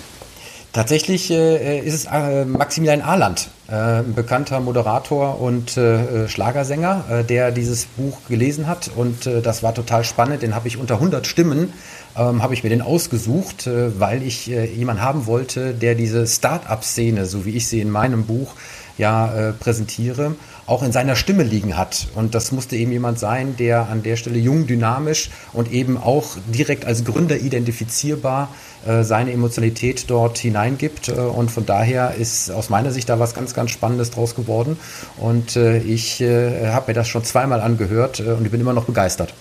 [0.72, 7.24] Tatsächlich äh, ist es äh, Maximilian Ahland, äh, ein bekannter Moderator und äh, Schlagersänger, äh,
[7.24, 8.88] der dieses Buch gelesen hat.
[8.94, 10.42] Und äh, das war total spannend.
[10.42, 11.72] Den habe ich unter 100 Stimmen,
[12.16, 17.44] ähm, habe ich mir den ausgesucht, weil ich jemanden haben wollte, der diese Start-up-Szene, so
[17.44, 18.54] wie ich sie in meinem Buch
[19.00, 20.36] ja präsentiere,
[20.66, 22.06] auch in seiner Stimme liegen hat.
[22.14, 26.36] Und das musste eben jemand sein, der an der Stelle jung, dynamisch und eben auch
[26.54, 28.48] direkt als Gründer identifizierbar
[28.86, 31.08] äh, seine Emotionalität dort hineingibt.
[31.08, 34.78] Äh, und von daher ist aus meiner Sicht da was ganz, ganz Spannendes draus geworden.
[35.18, 39.34] Und äh, ich habe mir das schon zweimal angehört und ich bin immer noch begeistert.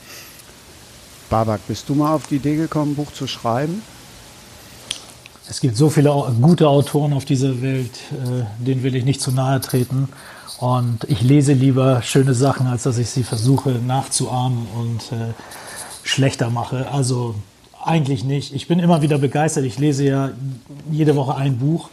[1.29, 3.81] Babak, bist du mal auf die Idee gekommen, ein Buch zu schreiben?
[5.49, 7.99] Es gibt so viele gute Autoren auf dieser Welt,
[8.59, 10.07] denen will ich nicht zu nahe treten.
[10.59, 15.33] Und ich lese lieber schöne Sachen, als dass ich sie versuche nachzuahmen und äh,
[16.03, 16.91] schlechter mache.
[16.91, 17.33] Also
[17.83, 18.53] eigentlich nicht.
[18.53, 19.63] Ich bin immer wieder begeistert.
[19.63, 20.29] Ich lese ja
[20.91, 21.89] jede Woche ein Buch.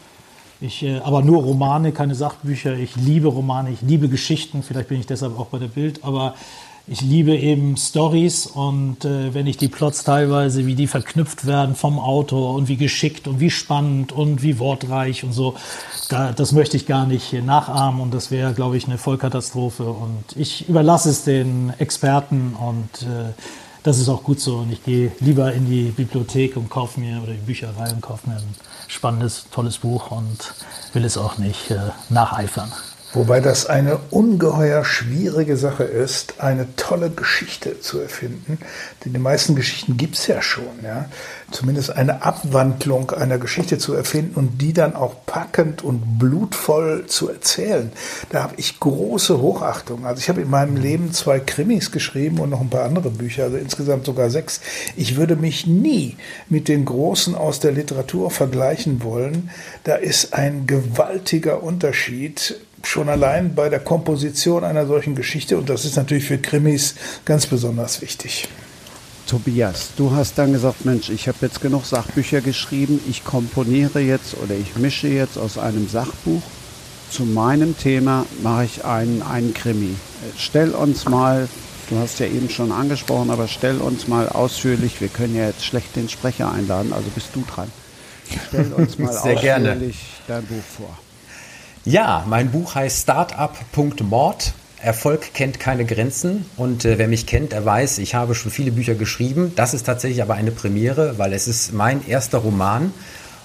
[0.61, 2.75] Ich, äh, aber nur Romane, keine Sachbücher.
[2.75, 4.65] Ich liebe Romane, ich liebe Geschichten.
[4.65, 6.03] Vielleicht bin ich deshalb auch bei der Bild.
[6.03, 6.35] Aber
[6.89, 11.75] ich liebe eben Stories und äh, wenn ich die Plots teilweise, wie die verknüpft werden
[11.75, 15.57] vom Autor und wie geschickt und wie spannend und wie wortreich und so,
[16.09, 19.85] da, das möchte ich gar nicht nachahmen und das wäre, glaube ich, eine Vollkatastrophe.
[19.85, 23.33] Und ich überlasse es den Experten und äh,
[23.83, 24.59] das ist auch gut so.
[24.59, 28.29] Und ich gehe lieber in die Bibliothek und kaufe mir oder die Bücherei und kaufe
[28.29, 28.55] mir ein
[28.87, 30.55] spannendes, tolles Buch und
[30.93, 31.79] will es auch nicht äh,
[32.11, 32.71] nacheifern.
[33.13, 38.59] Wobei das eine ungeheuer schwierige Sache ist, eine tolle Geschichte zu erfinden.
[39.05, 40.83] Denn die meisten Geschichten gibt es ja schon.
[40.83, 41.09] Ja?
[41.53, 47.31] Zumindest eine Abwandlung einer Geschichte zu erfinden und die dann auch packend und blutvoll zu
[47.31, 47.93] erzählen.
[48.31, 50.05] Da habe ich große Hochachtung.
[50.05, 53.45] Also ich habe in meinem Leben zwei Krimis geschrieben und noch ein paar andere Bücher,
[53.45, 54.61] also insgesamt sogar sechs.
[54.97, 56.17] Ich würde mich nie
[56.49, 59.51] mit den Großen aus der Literatur vergleichen wollen.
[59.85, 65.85] Da ist ein gewaltiger Unterschied schon allein bei der Komposition einer solchen Geschichte und das
[65.85, 66.95] ist natürlich für Krimis
[67.25, 68.49] ganz besonders wichtig.
[69.27, 74.37] Tobias, du hast dann gesagt, Mensch, ich habe jetzt genug Sachbücher geschrieben, ich komponiere jetzt
[74.37, 76.43] oder ich mische jetzt aus einem Sachbuch
[77.11, 79.97] zu meinem Thema, mache ich einen, einen Krimi.
[80.39, 81.49] Stell uns mal,
[81.91, 85.65] du hast ja eben schon angesprochen, aber stell uns mal ausführlich, wir können ja jetzt
[85.65, 87.71] schlecht den Sprecher einladen, also bist du dran.
[88.49, 89.93] Stell uns mal Sehr ausführlich gerne.
[90.29, 90.97] dein Buch vor.
[91.87, 97.65] Ja, mein Buch heißt Startup.mord Erfolg kennt keine Grenzen und äh, wer mich kennt, der
[97.65, 99.53] weiß, ich habe schon viele Bücher geschrieben.
[99.55, 102.93] Das ist tatsächlich aber eine Premiere, weil es ist mein erster Roman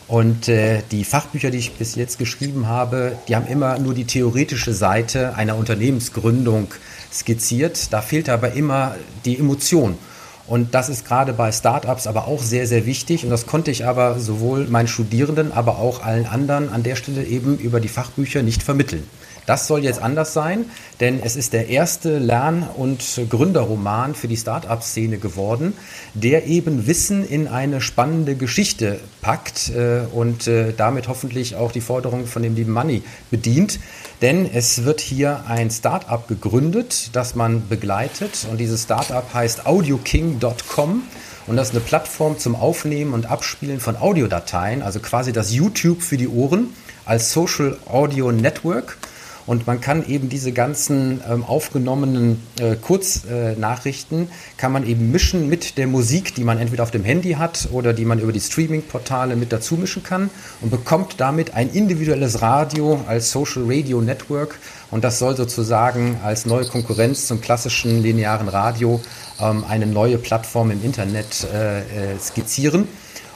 [0.07, 4.05] und äh, die Fachbücher, die ich bis jetzt geschrieben habe, die haben immer nur die
[4.05, 6.69] theoretische Seite einer Unternehmensgründung
[7.13, 7.93] skizziert.
[7.93, 9.99] Da fehlt aber immer die Emotion.
[10.47, 13.23] Und das ist gerade bei Startups aber auch sehr, sehr wichtig.
[13.23, 17.23] Und das konnte ich aber sowohl meinen Studierenden, aber auch allen anderen an der Stelle
[17.23, 19.03] eben über die Fachbücher nicht vermitteln.
[19.45, 20.65] Das soll jetzt anders sein,
[20.99, 25.73] denn es ist der erste Lern- und Gründerroman für die Start-up-Szene geworden,
[26.13, 31.81] der eben Wissen in eine spannende Geschichte packt äh, und äh, damit hoffentlich auch die
[31.81, 33.01] Forderungen von dem lieben Money
[33.31, 33.79] bedient.
[34.21, 41.03] Denn es wird hier ein Start-up gegründet, das man begleitet und dieses Start-up heißt audioking.com.
[41.47, 46.03] Und das ist eine Plattform zum Aufnehmen und Abspielen von Audiodateien, also quasi das YouTube
[46.03, 46.67] für die Ohren
[47.05, 48.97] als Social Audio Network.
[49.45, 54.27] Und man kann eben diese ganzen ähm, aufgenommenen äh, Kurznachrichten, äh,
[54.57, 57.93] kann man eben mischen mit der Musik, die man entweder auf dem Handy hat oder
[57.93, 60.29] die man über die Streaming-Portale mit dazu mischen kann
[60.61, 64.59] und bekommt damit ein individuelles Radio als Social Radio Network.
[64.91, 69.01] Und das soll sozusagen als neue Konkurrenz zum klassischen linearen Radio
[69.39, 71.83] ähm, eine neue Plattform im Internet äh, äh
[72.19, 72.87] skizzieren.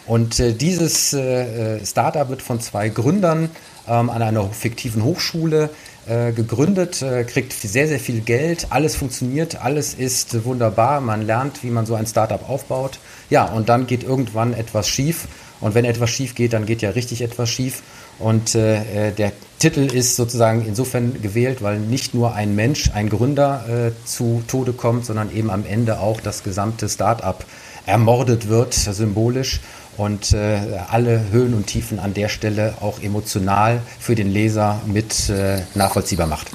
[0.06, 3.50] Und äh, dieses äh, Startup wird von zwei Gründern
[3.88, 5.70] ähm, an einer fiktiven Hochschule
[6.08, 11.64] äh, gegründet, äh, kriegt sehr, sehr viel Geld, alles funktioniert, alles ist wunderbar, man lernt,
[11.64, 13.00] wie man so ein Startup aufbaut.
[13.30, 15.28] Ja, und dann geht irgendwann etwas schief.
[15.62, 17.82] Und wenn etwas schief geht, dann geht ja richtig etwas schief.
[18.20, 23.10] Und äh, äh, der Titel ist sozusagen insofern gewählt, weil nicht nur ein Mensch, ein
[23.10, 27.44] Gründer äh, zu Tode kommt, sondern eben am Ende auch das gesamte Startup
[27.86, 29.62] ermordet wird, symbolisch
[29.98, 35.30] und äh, alle Höhen und Tiefen an der Stelle auch emotional für den Leser mit
[35.30, 36.48] äh, nachvollziehbar macht.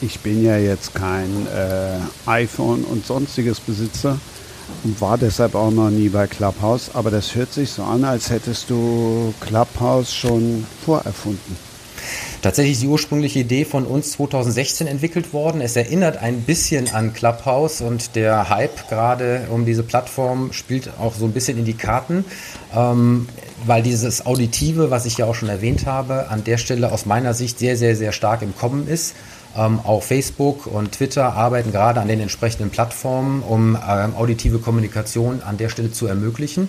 [0.00, 4.18] Ich bin ja jetzt kein äh, iPhone und sonstiges Besitzer
[4.84, 8.30] und war deshalb auch noch nie bei Clubhouse, aber das hört sich so an, als
[8.30, 11.56] hättest du Clubhouse schon vorerfunden.
[12.40, 15.60] Tatsächlich die ursprüngliche Idee von uns 2016 entwickelt worden.
[15.60, 21.14] Es erinnert ein bisschen an Clubhouse und der Hype gerade um diese Plattform spielt auch
[21.14, 22.24] so ein bisschen in die Karten,
[22.76, 23.28] ähm,
[23.66, 27.34] weil dieses Auditive, was ich ja auch schon erwähnt habe, an der Stelle aus meiner
[27.34, 29.16] Sicht sehr, sehr, sehr stark im Kommen ist.
[29.56, 35.42] Ähm, auch Facebook und Twitter arbeiten gerade an den entsprechenden Plattformen, um ähm, auditive Kommunikation
[35.42, 36.68] an der Stelle zu ermöglichen.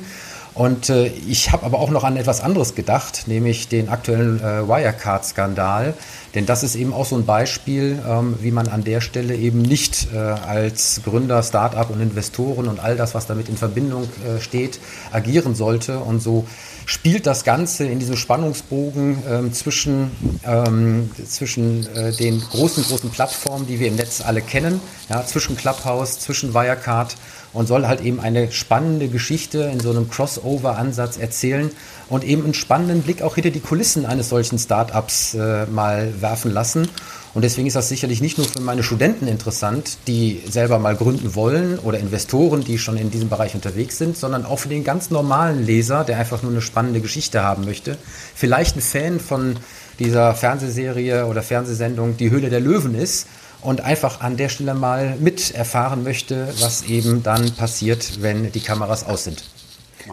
[0.59, 4.67] Und äh, ich habe aber auch noch an etwas anderes gedacht, nämlich den aktuellen äh,
[4.67, 5.93] Wirecard-Skandal.
[6.35, 9.61] Denn das ist eben auch so ein Beispiel, ähm, wie man an der Stelle eben
[9.61, 14.41] nicht äh, als Gründer, Start-up und Investoren und all das, was damit in Verbindung äh,
[14.41, 14.81] steht,
[15.13, 15.99] agieren sollte.
[15.99, 16.45] Und so
[16.85, 20.11] spielt das Ganze in diesem Spannungsbogen ähm, zwischen,
[20.45, 25.55] ähm, zwischen äh, den großen, großen Plattformen, die wir im Netz alle kennen, ja, zwischen
[25.55, 27.15] Clubhouse, zwischen Wirecard
[27.53, 31.71] und soll halt eben eine spannende Geschichte in so einem Crossover-Ansatz erzählen
[32.09, 36.51] und eben einen spannenden Blick auch hinter die Kulissen eines solchen Startups äh, mal werfen
[36.51, 36.87] lassen.
[37.33, 41.35] Und deswegen ist das sicherlich nicht nur für meine Studenten interessant, die selber mal gründen
[41.35, 45.11] wollen oder Investoren, die schon in diesem Bereich unterwegs sind, sondern auch für den ganz
[45.11, 47.97] normalen Leser, der einfach nur eine spannende Geschichte haben möchte.
[48.33, 49.57] Vielleicht ein Fan von
[49.99, 53.27] dieser Fernsehserie oder Fernsehsendung Die Höhle der Löwen ist
[53.61, 58.61] und einfach an der Stelle mal mit erfahren möchte, was eben dann passiert, wenn die
[58.61, 59.43] Kameras aus sind.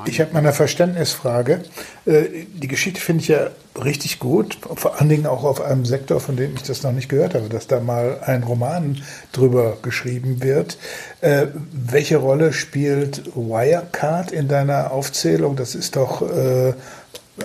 [0.05, 1.63] Ich habe mal eine Verständnisfrage.
[2.05, 3.51] Äh, die Geschichte finde ich ja
[3.83, 7.09] richtig gut, vor allen Dingen auch auf einem Sektor, von dem ich das noch nicht
[7.09, 10.77] gehört habe, dass da mal ein Roman drüber geschrieben wird.
[11.21, 15.57] Äh, welche Rolle spielt Wirecard in deiner Aufzählung?
[15.57, 16.75] Das ist doch äh,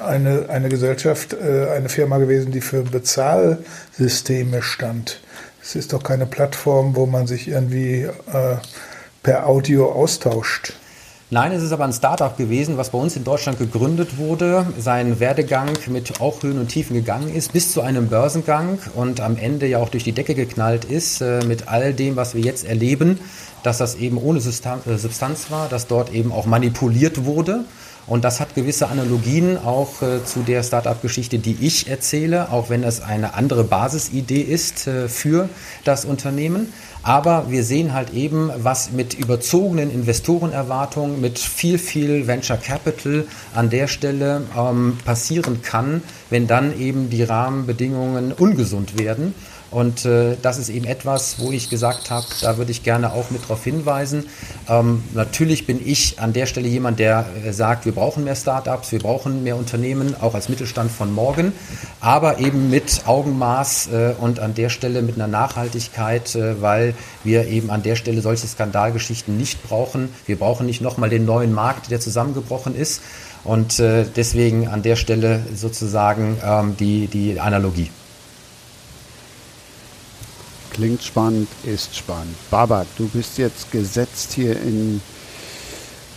[0.02, 5.20] eine, eine Gesellschaft, eine Firma gewesen, die für Bezahlsysteme stand.
[5.64, 8.58] Es ist doch keine Plattform, wo man sich irgendwie äh,
[9.22, 10.74] per Audio austauscht.
[11.30, 15.22] Nein, es ist aber ein Startup gewesen, was bei uns in Deutschland gegründet wurde, seinen
[15.22, 19.66] Werdegang mit auch Höhen und Tiefen gegangen ist, bis zu einem Börsengang und am Ende
[19.68, 23.20] ja auch durch die Decke geknallt ist äh, mit all dem, was wir jetzt erleben,
[23.64, 27.64] dass das eben ohne äh, Substanz war, dass dort eben auch manipuliert wurde
[28.08, 32.84] Und das hat gewisse Analogien auch äh, zu der Startup-Geschichte, die ich erzähle, auch wenn
[32.84, 35.50] es eine andere Basisidee ist äh, für
[35.84, 36.74] das Unternehmen.
[37.04, 43.70] Aber wir sehen halt eben, was mit überzogenen Investorenerwartungen, mit viel, viel Venture Capital an
[43.70, 49.34] der Stelle ähm, passieren kann, wenn dann eben die Rahmenbedingungen ungesund werden.
[49.72, 53.32] Und äh, das ist eben etwas, wo ich gesagt habe, da würde ich gerne auch
[53.32, 54.26] mit darauf hinweisen.
[54.68, 58.92] Ähm, natürlich bin ich an der Stelle jemand, der äh, sagt, wir brauchen mehr Startups,
[58.92, 61.54] wir brauchen mehr Unternehmen, auch als Mittelstand von morgen,
[62.02, 67.48] aber eben mit Augenmaß äh, und an der Stelle mit einer Nachhaltigkeit, äh, weil wir
[67.48, 70.10] eben an der Stelle solche Skandalgeschichten nicht brauchen.
[70.26, 73.02] Wir brauchen nicht nochmal den neuen Markt, der zusammengebrochen ist.
[73.46, 77.90] Und äh, deswegen an der Stelle sozusagen ähm, die, die Analogie.
[80.74, 82.36] Klingt spannend, ist spannend.
[82.50, 85.02] Babak, du bist jetzt gesetzt hier in,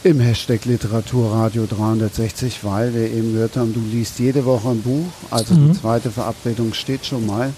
[0.05, 5.07] im Hashtag Literaturradio 360, weil wir eben gehört haben, du liest jede Woche ein Buch.
[5.31, 5.73] Also mhm.
[5.73, 7.53] die zweite Verabredung steht schon mal.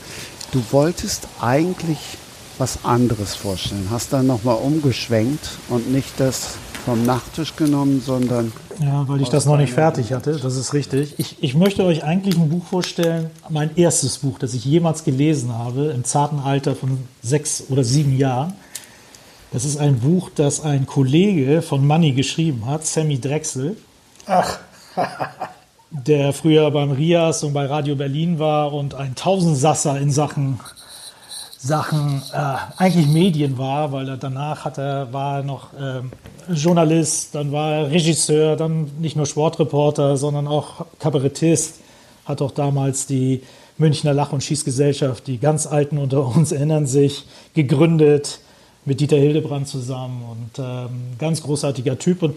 [0.53, 1.99] Du wolltest eigentlich
[2.59, 6.55] was anderes vorstellen, hast dann nochmal umgeschwenkt und nicht das
[6.87, 8.53] vom Nachttisch genommen, sondern.
[8.79, 11.15] Ja, weil ich das noch nicht fertig hatte, das ist richtig.
[11.19, 15.57] Ich, ich möchte euch eigentlich ein Buch vorstellen, mein erstes Buch, das ich jemals gelesen
[15.57, 18.53] habe, im zarten Alter von sechs oder sieben Jahren.
[19.53, 23.77] Das ist ein Buch, das ein Kollege von Money geschrieben hat, Sammy Drechsel.
[24.27, 24.59] Ach.
[25.91, 30.61] der früher beim Rias und bei Radio Berlin war und ein Tausendsasser in Sachen
[31.67, 36.01] Sachen äh, eigentlich Medien war, weil er danach hat er, war er noch äh,
[36.53, 41.81] Journalist, dann war er Regisseur, dann nicht nur Sportreporter, sondern auch Kabarettist,
[42.25, 43.43] hat auch damals die
[43.79, 48.41] Münchner Lach- und Schießgesellschaft, die ganz Alten unter uns erinnern sich, gegründet
[48.85, 52.23] mit Dieter Hildebrand zusammen und ähm, ganz großartiger Typ.
[52.23, 52.37] Und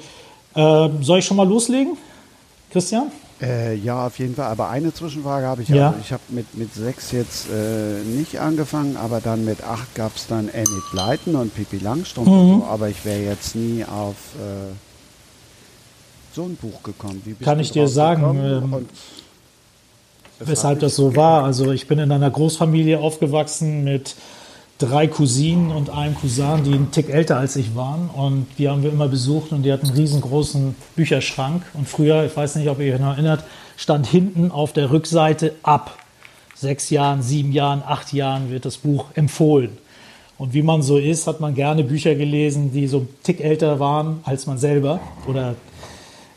[0.56, 1.96] äh, soll ich schon mal loslegen,
[2.72, 3.12] Christian?
[3.42, 4.48] Äh, ja, auf jeden Fall.
[4.48, 5.70] Aber eine Zwischenfrage habe ich.
[5.70, 5.90] Ja.
[5.90, 10.16] Also ich habe mit, mit sechs jetzt äh, nicht angefangen, aber dann mit acht gab
[10.16, 12.28] es dann Enid Blyton und Pippi Langstrumpf.
[12.28, 12.60] Mhm.
[12.60, 14.74] So, aber ich wäre jetzt nie auf äh,
[16.34, 17.22] so ein Buch gekommen.
[17.42, 18.86] Kann ich dir sagen, ähm,
[20.40, 21.44] weshalb das so war.
[21.44, 24.16] Also ich bin in einer Großfamilie aufgewachsen mit
[24.80, 28.10] drei Cousinen und einem Cousin, die einen Tick älter als ich waren.
[28.10, 31.64] Und die haben wir immer besucht und die hatten einen riesengroßen Bücherschrank.
[31.74, 33.44] Und früher, ich weiß nicht, ob ihr euch noch erinnert,
[33.78, 35.98] stand hinten auf der Rückseite ab
[36.56, 39.78] sechs Jahren, sieben Jahren, acht Jahren wird das Buch empfohlen.
[40.38, 43.80] Und wie man so ist, hat man gerne Bücher gelesen, die so einen Tick älter
[43.80, 45.56] waren als man selber oder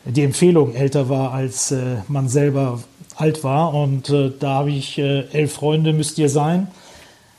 [0.05, 2.83] die Empfehlung älter war, als äh, man selber
[3.15, 3.73] alt war.
[3.73, 6.67] Und äh, da habe ich äh, elf Freunde müsst ihr sein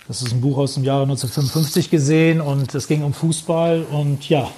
[0.07, 4.29] das ist ein Buch aus dem Jahre 1955 gesehen und es ging um Fußball und
[4.29, 4.51] ja,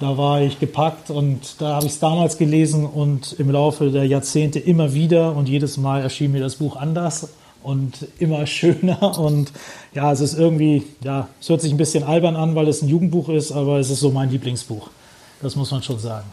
[0.00, 4.06] da war ich gepackt und da habe ich es damals gelesen und im Laufe der
[4.06, 7.28] Jahrzehnte immer wieder und jedes Mal erschien mir das Buch anders
[7.62, 9.52] und immer schöner und
[9.94, 12.88] ja, es ist irgendwie, ja, es hört sich ein bisschen albern an, weil es ein
[12.88, 14.90] Jugendbuch ist, aber es ist so mein Lieblingsbuch.
[15.40, 16.26] Das muss man schon sagen.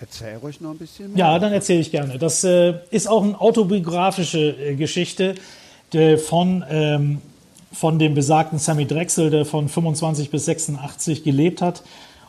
[0.00, 1.26] Erzähl ruhig noch ein bisschen mehr.
[1.26, 2.18] Ja, dann erzähle ich gerne.
[2.18, 5.34] Das äh, ist auch eine autobiografische äh, Geschichte
[5.92, 7.18] der von, ähm,
[7.72, 11.82] von dem besagten Sammy Drechsel, der von 25 bis 86 gelebt hat.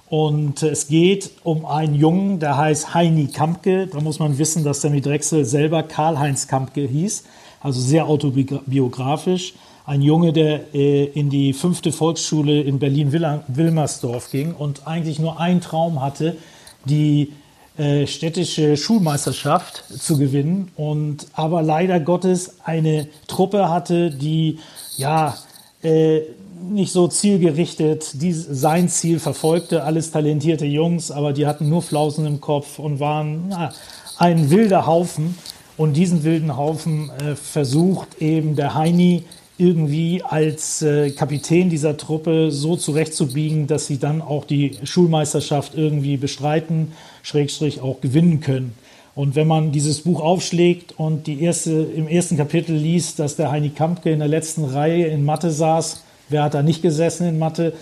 [0.10, 3.88] Und es geht um einen Jungen, der heißt Heini Kampke.
[3.88, 7.26] Da muss man wissen, dass Sammy Drechsel selber Karl-Heinz Kampke hieß,
[7.62, 9.54] also sehr autobiografisch.
[9.86, 15.62] Ein Junge, der äh, in die fünfte Volksschule in Berlin-Wilmersdorf ging und eigentlich nur einen
[15.62, 16.38] Traum hatte,
[16.86, 17.34] die
[17.80, 24.60] äh, städtische Schulmeisterschaft zu gewinnen und aber leider Gottes eine Truppe hatte, die
[24.98, 25.38] ja
[25.82, 26.22] äh,
[26.70, 29.84] nicht so zielgerichtet die, sein Ziel verfolgte.
[29.84, 33.72] Alles talentierte Jungs, aber die hatten nur Flausen im Kopf und waren na,
[34.18, 35.38] ein wilder Haufen.
[35.78, 39.24] Und diesen wilden Haufen äh, versucht eben der Heini
[39.60, 46.18] irgendwie als äh, Kapitän dieser Truppe so zurechtzubiegen, dass sie dann auch die Schulmeisterschaft irgendwie
[46.18, 46.94] bestreiten,
[47.24, 48.74] Schrägstrich auch gewinnen können.
[49.16, 53.52] Und wenn man dieses Buch aufschlägt und die erste, im ersten Kapitel liest, dass der
[53.52, 57.38] Heini Kampke in der letzten Reihe in Mathe saß, wer hat da nicht gesessen in
[57.38, 57.74] Mathe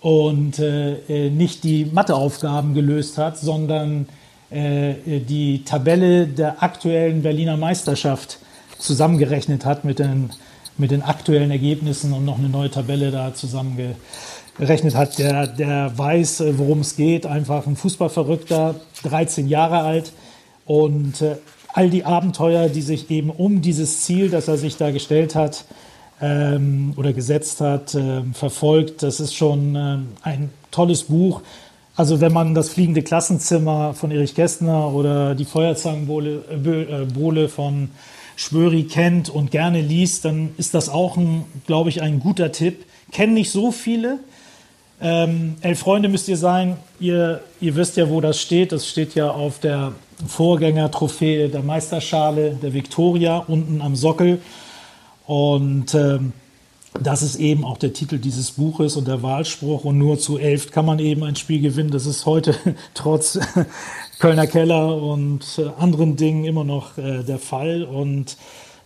[0.00, 0.94] und äh,
[1.26, 4.06] äh nicht die Matheaufgaben gelöst hat, sondern
[4.50, 8.38] äh, die Tabelle der aktuellen Berliner Meisterschaft
[8.78, 10.30] zusammengerechnet hat mit den
[10.80, 16.40] mit den aktuellen Ergebnissen und noch eine neue Tabelle da zusammengerechnet hat, der, der weiß,
[16.40, 17.26] äh, worum es geht.
[17.26, 18.74] Einfach ein Fußballverrückter,
[19.04, 20.12] 13 Jahre alt
[20.64, 21.36] und äh,
[21.72, 25.64] all die Abenteuer, die sich eben um dieses Ziel, das er sich da gestellt hat
[26.20, 29.02] ähm, oder gesetzt hat, äh, verfolgt.
[29.02, 31.42] Das ist schon äh, ein tolles Buch.
[31.96, 37.90] also wenn man das fliegende Klassenzimmer von Erich Kästner oder die Feuerzangenbowle äh, von
[38.40, 41.18] Schwöri kennt und gerne liest, dann ist das auch,
[41.66, 42.86] glaube ich, ein guter Tipp.
[43.12, 44.18] Kennen nicht so viele.
[45.02, 46.78] Ähm, Elf Freunde müsst ihr sein.
[47.00, 48.72] Ihr, ihr wisst ja, wo das steht.
[48.72, 49.92] Das steht ja auf der
[50.26, 54.40] Vorgängertrophäe der Meisterschale der Victoria unten am Sockel.
[55.26, 56.32] Und ähm,
[56.98, 59.84] das ist eben auch der Titel dieses Buches und der Wahlspruch.
[59.84, 61.90] Und nur zu elf kann man eben ein Spiel gewinnen.
[61.90, 62.56] Das ist heute
[62.94, 63.38] trotz
[64.18, 67.84] Kölner Keller und äh, anderen Dingen immer noch äh, der Fall.
[67.84, 68.36] Und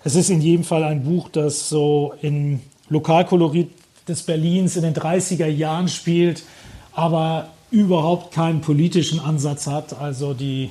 [0.05, 3.71] es ist in jedem Fall ein Buch, das so in Lokalkolorit
[4.07, 6.43] des Berlins in den 30er Jahren spielt,
[6.93, 9.99] aber überhaupt keinen politischen Ansatz hat.
[9.99, 10.71] Also die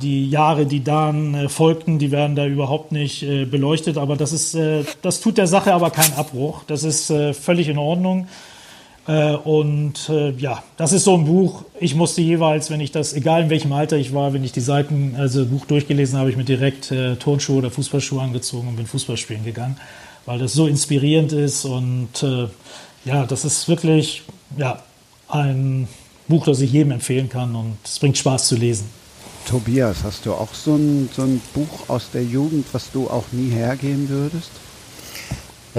[0.00, 3.98] die Jahre, die dann äh, folgten, die werden da überhaupt nicht äh, beleuchtet.
[3.98, 6.62] Aber das ist, äh, das tut der Sache aber keinen Abbruch.
[6.66, 8.28] Das ist völlig in Ordnung.
[9.44, 11.64] Und ja, das ist so ein Buch.
[11.80, 14.60] Ich musste jeweils, wenn ich das, egal in welchem Alter ich war, wenn ich die
[14.60, 19.46] Seiten, also Buch durchgelesen habe, ich mir direkt Turnschuhe oder Fußballschuhe angezogen und bin Fußballspielen
[19.46, 19.78] gegangen,
[20.26, 21.64] weil das so inspirierend ist.
[21.64, 22.22] Und
[23.06, 24.24] ja, das ist wirklich
[24.58, 24.82] ja,
[25.28, 25.88] ein
[26.28, 28.90] Buch, das ich jedem empfehlen kann und es bringt Spaß zu lesen.
[29.48, 33.24] Tobias, hast du auch so ein, so ein Buch aus der Jugend, was du auch
[33.32, 34.50] nie hergeben würdest?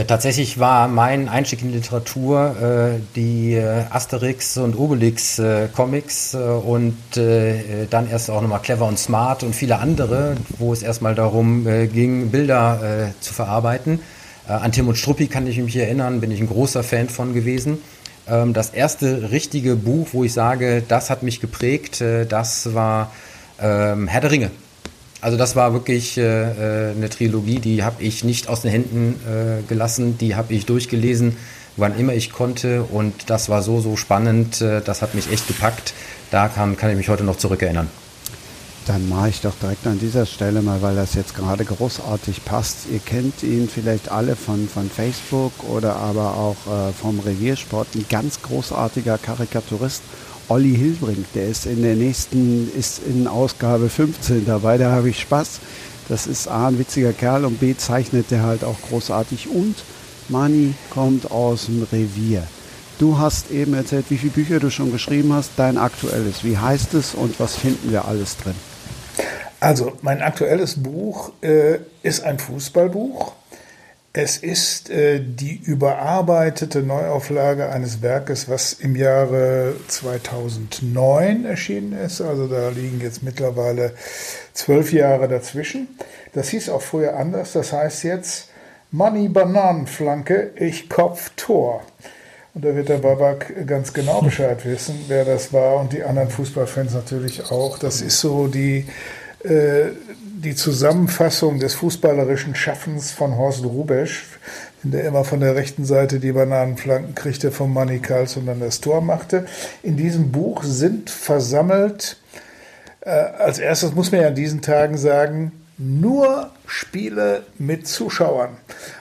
[0.08, 6.38] Tatsächlich war mein Einstieg in Literatur äh, die äh, Asterix und Obelix äh, Comics äh,
[6.38, 11.14] und äh, dann erst auch nochmal Clever und Smart und viele andere, wo es erstmal
[11.14, 14.00] darum ging, Bilder zu verarbeiten.
[14.48, 17.80] an Tim und Struppi kann ich mich erinnern, bin ich ein großer Fan von gewesen.
[18.28, 23.12] Ähm, das erste richtige Buch, wo ich sage, das hat mich geprägt, das war
[23.62, 24.52] ähm, Herr der Ringe.
[25.22, 29.16] Also das war wirklich äh, äh eine Trilogie, die habe ich nicht aus den Händen
[29.28, 31.36] äh, gelassen, die habe ich durchgelesen,
[31.76, 35.48] wann immer ich konnte und das war so, so spannend, äh, das hat mich echt
[35.48, 35.94] gepackt.
[36.32, 37.88] Da kann, kann ich mich heute noch zurückerinnern.
[38.86, 42.88] Dann mache ich doch direkt an dieser Stelle mal, weil das jetzt gerade großartig passt.
[42.92, 47.90] Ihr kennt ihn vielleicht alle von, von Facebook oder aber auch äh, vom Reviersport.
[47.94, 50.02] Ein ganz großartiger Karikaturist
[50.50, 55.20] Olli Hilbrink, der ist in der nächsten, ist in Ausgabe 15 dabei, da habe ich
[55.20, 55.60] Spaß.
[56.10, 59.48] Das ist A, ein witziger Kerl und B, zeichnet der halt auch großartig.
[59.50, 59.76] Und
[60.28, 62.44] Mani kommt aus dem Revier.
[62.98, 66.44] Du hast eben erzählt, wie viele Bücher du schon geschrieben hast, dein aktuelles.
[66.44, 68.56] Wie heißt es und was finden wir alles drin?
[69.60, 73.34] Also, mein aktuelles Buch äh, ist ein Fußballbuch.
[74.22, 82.20] Es ist äh, die überarbeitete Neuauflage eines Werkes, was im Jahre 2009 erschienen ist.
[82.20, 83.94] Also da liegen jetzt mittlerweile
[84.52, 85.88] zwölf Jahre dazwischen.
[86.34, 87.54] Das hieß auch früher anders.
[87.54, 88.50] Das heißt jetzt
[88.92, 91.82] Money Bananenflanke, ich Kopf Tor.
[92.54, 96.30] Und da wird der Babak ganz genau Bescheid wissen, wer das war und die anderen
[96.30, 97.80] Fußballfans natürlich auch.
[97.80, 98.86] Das ist so die
[99.44, 104.26] die Zusammenfassung des fußballerischen Schaffens von Horst Rubesch,
[104.84, 108.82] der immer von der rechten Seite die Bananenflanken kriegte vom Manny Karls und dann das
[108.82, 109.46] Tor machte.
[109.84, 112.18] In diesem Buch sind versammelt,
[113.02, 118.58] äh, als erstes muss man ja in diesen Tagen sagen, nur Spiele mit Zuschauern.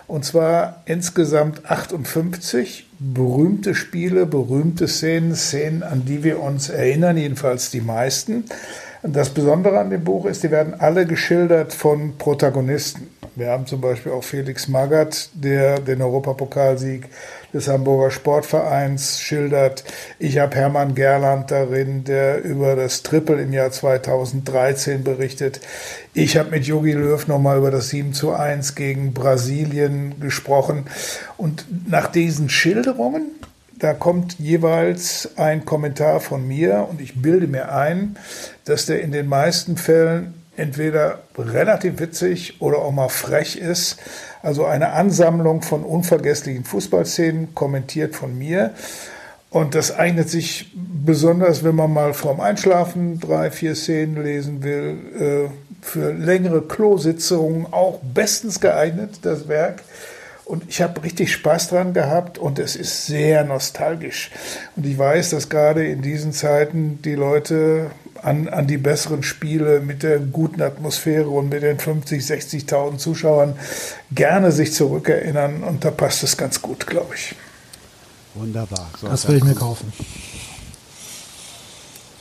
[0.07, 7.71] Und zwar insgesamt 58 berühmte Spiele, berühmte Szenen, Szenen, an die wir uns erinnern, jedenfalls
[7.71, 8.45] die meisten.
[9.03, 13.09] Das Besondere an dem Buch ist, die werden alle geschildert von Protagonisten.
[13.37, 17.07] Wir haben zum Beispiel auch Felix Magath, der den Europapokalsieg
[17.55, 19.85] des Hamburger Sportvereins schildert.
[20.19, 25.61] Ich habe Hermann Gerland darin, der über das Triple im Jahr 2013 berichtet.
[26.15, 30.87] Ich habe mit Jogi Löw nochmal über das 7 zu 1 gegen Brasilien gesprochen.
[31.37, 33.31] Und nach diesen Schilderungen
[33.79, 38.17] da kommt jeweils ein Kommentar von mir und ich bilde mir ein,
[38.65, 43.99] dass der in den meisten Fällen entweder relativ witzig oder auch mal frech ist.
[44.43, 48.73] Also eine Ansammlung von unvergesslichen Fußballszenen, kommentiert von mir.
[49.51, 54.99] Und das eignet sich besonders, wenn man mal vorm Einschlafen drei, vier Szenen lesen will,
[55.19, 55.51] äh,
[55.81, 59.83] für längere Klositzungen auch bestens geeignet, das Werk.
[60.49, 64.31] Und ich habe richtig Spaß dran gehabt und es ist sehr nostalgisch.
[64.77, 67.91] Und ich weiß, dass gerade in diesen Zeiten die Leute
[68.23, 73.59] an, an die besseren Spiele mit der guten Atmosphäre und mit den 50, 60.000 Zuschauern
[74.11, 75.63] gerne sich zurückerinnern.
[75.63, 77.35] Und da passt es ganz gut, glaube ich.
[78.33, 78.89] Wunderbar.
[78.99, 79.93] So, das will ich mir kaufen.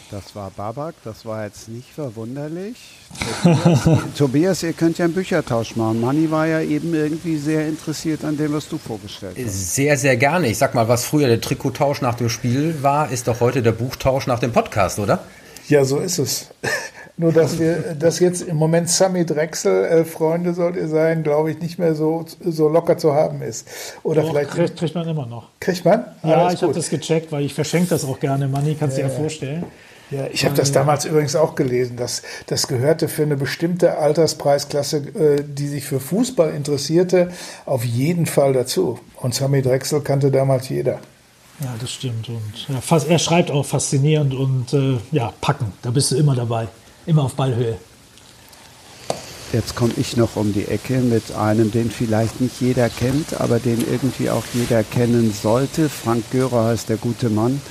[0.09, 2.77] Das war Babak, das war jetzt nicht verwunderlich.
[3.43, 5.99] Tobias, Tobias, ihr könnt ja einen Büchertausch machen.
[5.99, 9.75] Manni war ja eben irgendwie sehr interessiert an dem, was du vorgestellt hast.
[9.75, 10.47] Sehr, sehr gerne.
[10.47, 13.73] Ich sag mal, was früher der Trikottausch nach dem Spiel war, ist doch heute der
[13.73, 15.19] Buchtausch nach dem Podcast, oder?
[15.67, 16.49] Ja, so ist es.
[17.19, 21.49] Nur, dass wir, dass jetzt im Moment Sammy Drechsel, äh, Freunde sollt ihr sein, glaube
[21.51, 23.67] ich, nicht mehr so, so locker zu haben ist.
[24.03, 24.51] Oder Doch, vielleicht.
[24.51, 25.49] kriegt, kriegt man immer noch.
[25.59, 26.05] Kriegt man?
[26.23, 28.47] Ja, Alles ich habe das gecheckt, weil ich verschenke das auch gerne.
[28.47, 29.65] Money, kannst du dir ja vorstellen.
[30.09, 31.97] Ja, ich habe das damals übrigens auch gelesen.
[31.97, 37.29] dass das gehörte für eine bestimmte Alterspreisklasse, äh, die sich für Fußball interessierte,
[37.65, 38.99] auf jeden Fall dazu.
[39.15, 40.99] Und Sammy Drechsel kannte damals jeder.
[41.59, 42.29] Ja, das stimmt.
[42.29, 45.73] Und ja, fast, er schreibt auch faszinierend und äh, ja, packen.
[45.81, 46.67] Da bist du immer dabei.
[47.05, 47.77] Immer auf Ballhöhe.
[49.53, 53.59] Jetzt komme ich noch um die Ecke mit einem, den vielleicht nicht jeder kennt, aber
[53.59, 55.87] den irgendwie auch jeder kennen sollte.
[55.87, 57.61] Frank Görer heißt der gute Mann.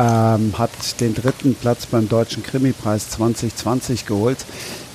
[0.00, 0.70] Ähm, hat
[1.00, 4.38] den dritten Platz beim Deutschen Krimipreis 2020 geholt.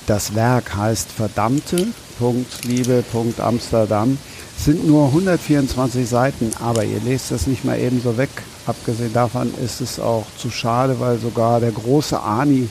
[0.07, 4.17] Das Werk heißt Verdammte, Punkt, Liebe, Punkt, Amsterdam.
[4.57, 8.29] Sind nur 124 Seiten, aber ihr lest das nicht mal eben so weg.
[8.65, 12.67] Abgesehen davon ist es auch zu schade, weil sogar der große Ani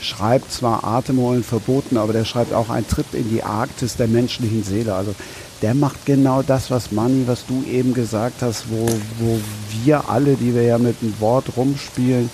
[0.00, 4.62] schreibt zwar Atemholen verboten, aber der schreibt auch einen Trip in die Arktis der menschlichen
[4.62, 4.94] Seele.
[4.94, 5.16] Also
[5.62, 8.86] der macht genau das, was Manni, was du eben gesagt hast, wo,
[9.18, 9.40] wo
[9.84, 12.28] wir alle, die wir ja mit dem Wort rumspielen,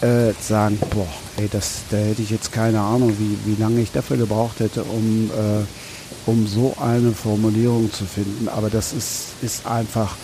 [0.00, 1.06] äh, sagen, boah,
[1.36, 4.82] ey, das, da hätte ich jetzt keine Ahnung, wie, wie lange ich dafür gebraucht hätte,
[4.84, 8.48] um, äh, um so eine Formulierung zu finden.
[8.48, 10.16] Aber das ist, ist einfach,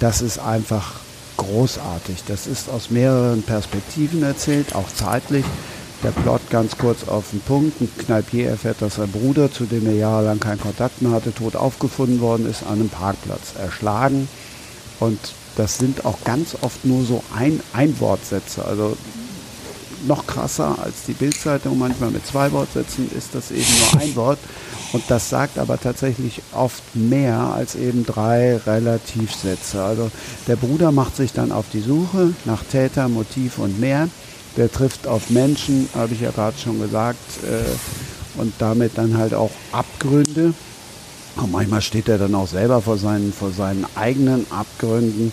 [0.00, 1.00] das ist einfach
[1.36, 2.24] großartig.
[2.26, 5.44] Das ist aus mehreren Perspektiven erzählt, auch zeitlich.
[6.04, 7.80] Der Plot ganz kurz auf den Punkt.
[7.80, 11.56] Ein Kneipier erfährt, dass sein Bruder, zu dem er jahrelang keinen Kontakt mehr hatte, tot
[11.56, 14.28] aufgefunden worden ist, an einem Parkplatz erschlagen.
[15.00, 15.18] Und
[15.56, 18.64] das sind auch ganz oft nur so ein Einwortsätze.
[18.64, 18.96] Also
[20.06, 24.38] noch krasser als die Bildzeitung manchmal mit zwei Wortsätzen ist das eben nur ein Wort.
[24.92, 29.82] Und das sagt aber tatsächlich oft mehr als eben drei Relativsätze.
[29.82, 30.12] Also
[30.46, 34.08] der Bruder macht sich dann auf die Suche nach Täter, Motiv und mehr.
[34.56, 39.34] Der trifft auf Menschen, habe ich ja gerade schon gesagt, äh, und damit dann halt
[39.34, 40.54] auch Abgründe.
[41.36, 45.32] Und manchmal steht er dann auch selber vor seinen, vor seinen eigenen Abgründen.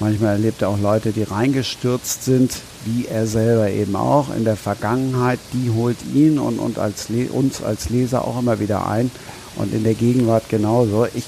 [0.00, 2.52] Manchmal erlebt er auch Leute, die reingestürzt sind,
[2.84, 5.40] wie er selber eben auch in der Vergangenheit.
[5.52, 9.10] Die holt ihn und, und als uns als Leser auch immer wieder ein.
[9.56, 11.06] Und in der Gegenwart genauso.
[11.14, 11.24] Ich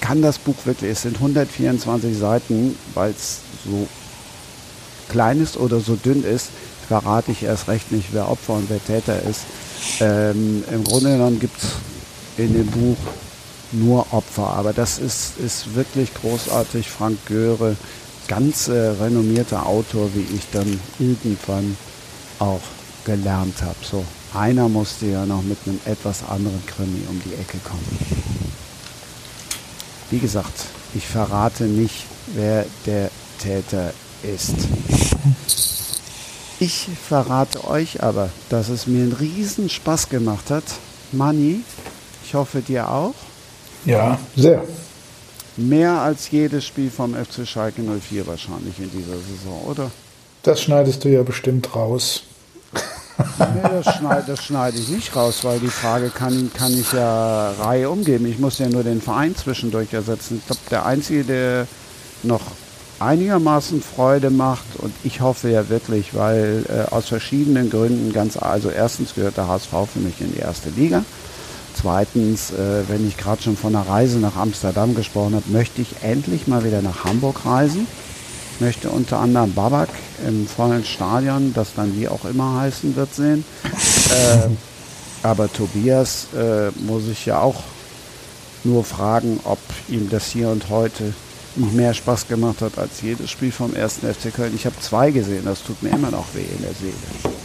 [0.00, 3.88] kann das Buch wirklich, es sind 124 Seiten, weil es so
[5.08, 6.50] klein ist oder so dünn ist,
[6.92, 9.46] verrate ich erst recht nicht, wer Opfer und wer Täter ist.
[10.00, 11.70] Ähm, Im Grunde genommen gibt es
[12.36, 12.98] in dem Buch
[13.72, 16.90] nur Opfer, aber das ist, ist wirklich großartig.
[16.90, 17.76] Frank Göre,
[18.28, 21.78] ganz äh, renommierter Autor, wie ich dann irgendwann
[22.38, 22.60] auch
[23.06, 23.76] gelernt habe.
[23.80, 27.98] So, einer musste ja noch mit einem etwas anderen Krimi um die Ecke kommen.
[30.10, 34.68] Wie gesagt, ich verrate nicht, wer der Täter ist.
[36.62, 40.62] Ich verrate euch aber, dass es mir einen riesen Spaß gemacht hat.
[41.10, 41.64] Manni,
[42.24, 43.14] ich hoffe dir auch.
[43.84, 44.62] Ja, sehr.
[45.56, 49.90] Mehr als jedes Spiel vom FC Schalke 04 wahrscheinlich in dieser Saison, oder?
[50.44, 52.22] Das schneidest du ja bestimmt raus.
[53.38, 57.50] Nee, das schneide, das schneide ich nicht raus, weil die Frage kann, kann ich ja
[57.58, 58.24] Reihe umgeben.
[58.26, 60.38] Ich muss ja nur den Verein zwischendurch ersetzen.
[60.38, 61.66] Ich glaube, der Einzige, der
[62.22, 62.42] noch
[63.04, 68.70] einigermaßen Freude macht und ich hoffe ja wirklich, weil äh, aus verschiedenen Gründen ganz, also
[68.70, 71.04] erstens gehört der HSV für mich in die erste Liga.
[71.74, 76.02] Zweitens, äh, wenn ich gerade schon von einer Reise nach Amsterdam gesprochen habe, möchte ich
[76.02, 77.86] endlich mal wieder nach Hamburg reisen.
[78.60, 79.88] Möchte unter anderem Babak
[80.26, 83.44] im vollen Stadion, das dann wie auch immer heißen wird, sehen.
[83.64, 84.48] Äh,
[85.22, 87.62] aber Tobias äh, muss ich ja auch
[88.64, 91.14] nur fragen, ob ihm das hier und heute
[91.56, 93.98] mehr Spaß gemacht hat als jedes Spiel vom 1.
[93.98, 94.52] FC Köln.
[94.54, 97.36] Ich habe zwei gesehen, das tut mir immer noch weh in der Seele.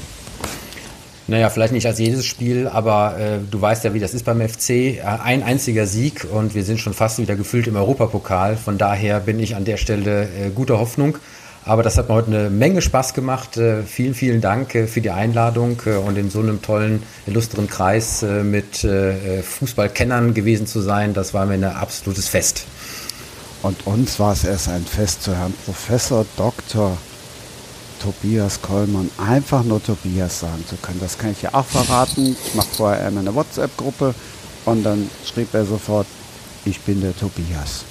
[1.29, 4.39] Naja, vielleicht nicht als jedes Spiel, aber äh, du weißt ja, wie das ist beim
[4.39, 4.69] FC.
[4.69, 8.55] Äh, Ein einziger Sieg und wir sind schon fast wieder gefüllt im Europapokal.
[8.55, 11.17] Von daher bin ich an der Stelle äh, guter Hoffnung.
[11.67, 13.57] Aber das hat mir heute eine Menge Spaß gemacht.
[13.57, 17.67] Äh, vielen, vielen Dank äh, für die Einladung äh, und in so einem tollen, illustren
[17.67, 18.87] Kreis mit
[19.43, 21.13] Fußballkennern gewesen zu sein.
[21.13, 22.65] Das war mir ein absolutes Fest.
[23.63, 26.97] Und uns war es erst ein Fest zu Herrn Professor Dr.
[28.01, 30.99] Tobias Kollmann einfach nur Tobias sagen zu können.
[30.99, 32.35] Das kann ich ja auch verraten.
[32.47, 34.13] Ich mache vorher eine WhatsApp-Gruppe
[34.65, 36.05] und dann schrieb er sofort,
[36.65, 37.83] ich bin der Tobias.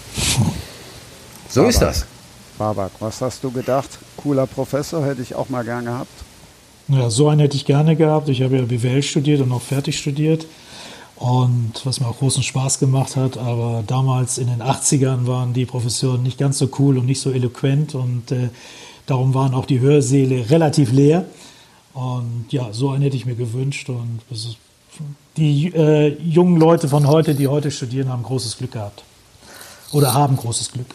[1.48, 2.06] So Aber- ist das.
[2.58, 3.90] Babak, was hast du gedacht?
[4.16, 6.10] Cooler Professor, hätte ich auch mal gern gehabt.
[6.88, 8.28] Ja, so einen hätte ich gerne gehabt.
[8.30, 10.46] Ich habe ja BWL studiert und auch fertig studiert.
[11.16, 15.64] Und was mir auch großen Spaß gemacht hat, aber damals in den 80ern waren die
[15.64, 18.50] Professoren nicht ganz so cool und nicht so eloquent und äh,
[19.06, 21.24] darum waren auch die Hörsäle relativ leer.
[21.94, 24.20] Und ja, so einen hätte ich mir gewünscht und
[25.38, 29.02] die äh, jungen Leute von heute, die heute studieren, haben großes Glück gehabt.
[29.92, 30.86] Oder haben großes Glück.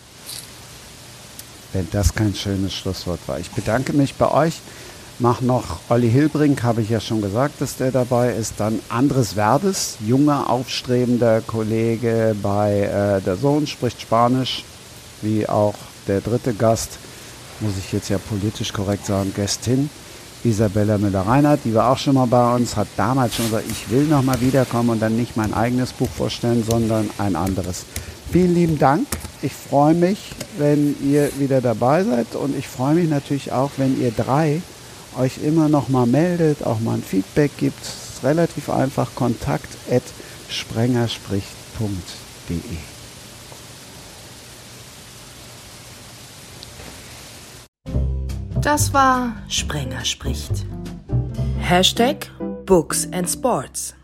[1.74, 3.40] Wenn das kein schönes Schlusswort war.
[3.40, 4.54] Ich bedanke mich bei euch.
[5.24, 8.56] Mach noch Olli Hilbrink, habe ich ja schon gesagt, dass der dabei ist.
[8.58, 14.64] Dann Andres Verdes, junger, aufstrebender Kollege bei äh, der Sohn, spricht Spanisch,
[15.22, 15.76] wie auch
[16.08, 16.98] der dritte Gast,
[17.60, 19.92] muss ich jetzt ja politisch korrekt sagen, Gästin.
[20.44, 24.06] Isabella Müller-Reinhardt, die war auch schon mal bei uns, hat damals schon gesagt, ich will
[24.06, 27.86] noch mal wiederkommen und dann nicht mein eigenes Buch vorstellen, sondern ein anderes.
[28.32, 29.06] Vielen lieben Dank.
[29.44, 34.02] Ich freue mich, wenn ihr wieder dabei seid und ich freue mich natürlich auch, wenn
[34.02, 34.64] ihr drei
[35.18, 37.82] euch immer noch mal meldet, auch mal ein Feedback gibt.
[37.82, 40.04] Ist relativ einfach, kontakt at
[40.50, 42.78] sprengerspricht.de.
[48.62, 50.68] Das war Sprenger spricht.
[51.60, 52.30] Hashtag
[52.66, 53.96] Books and Sports.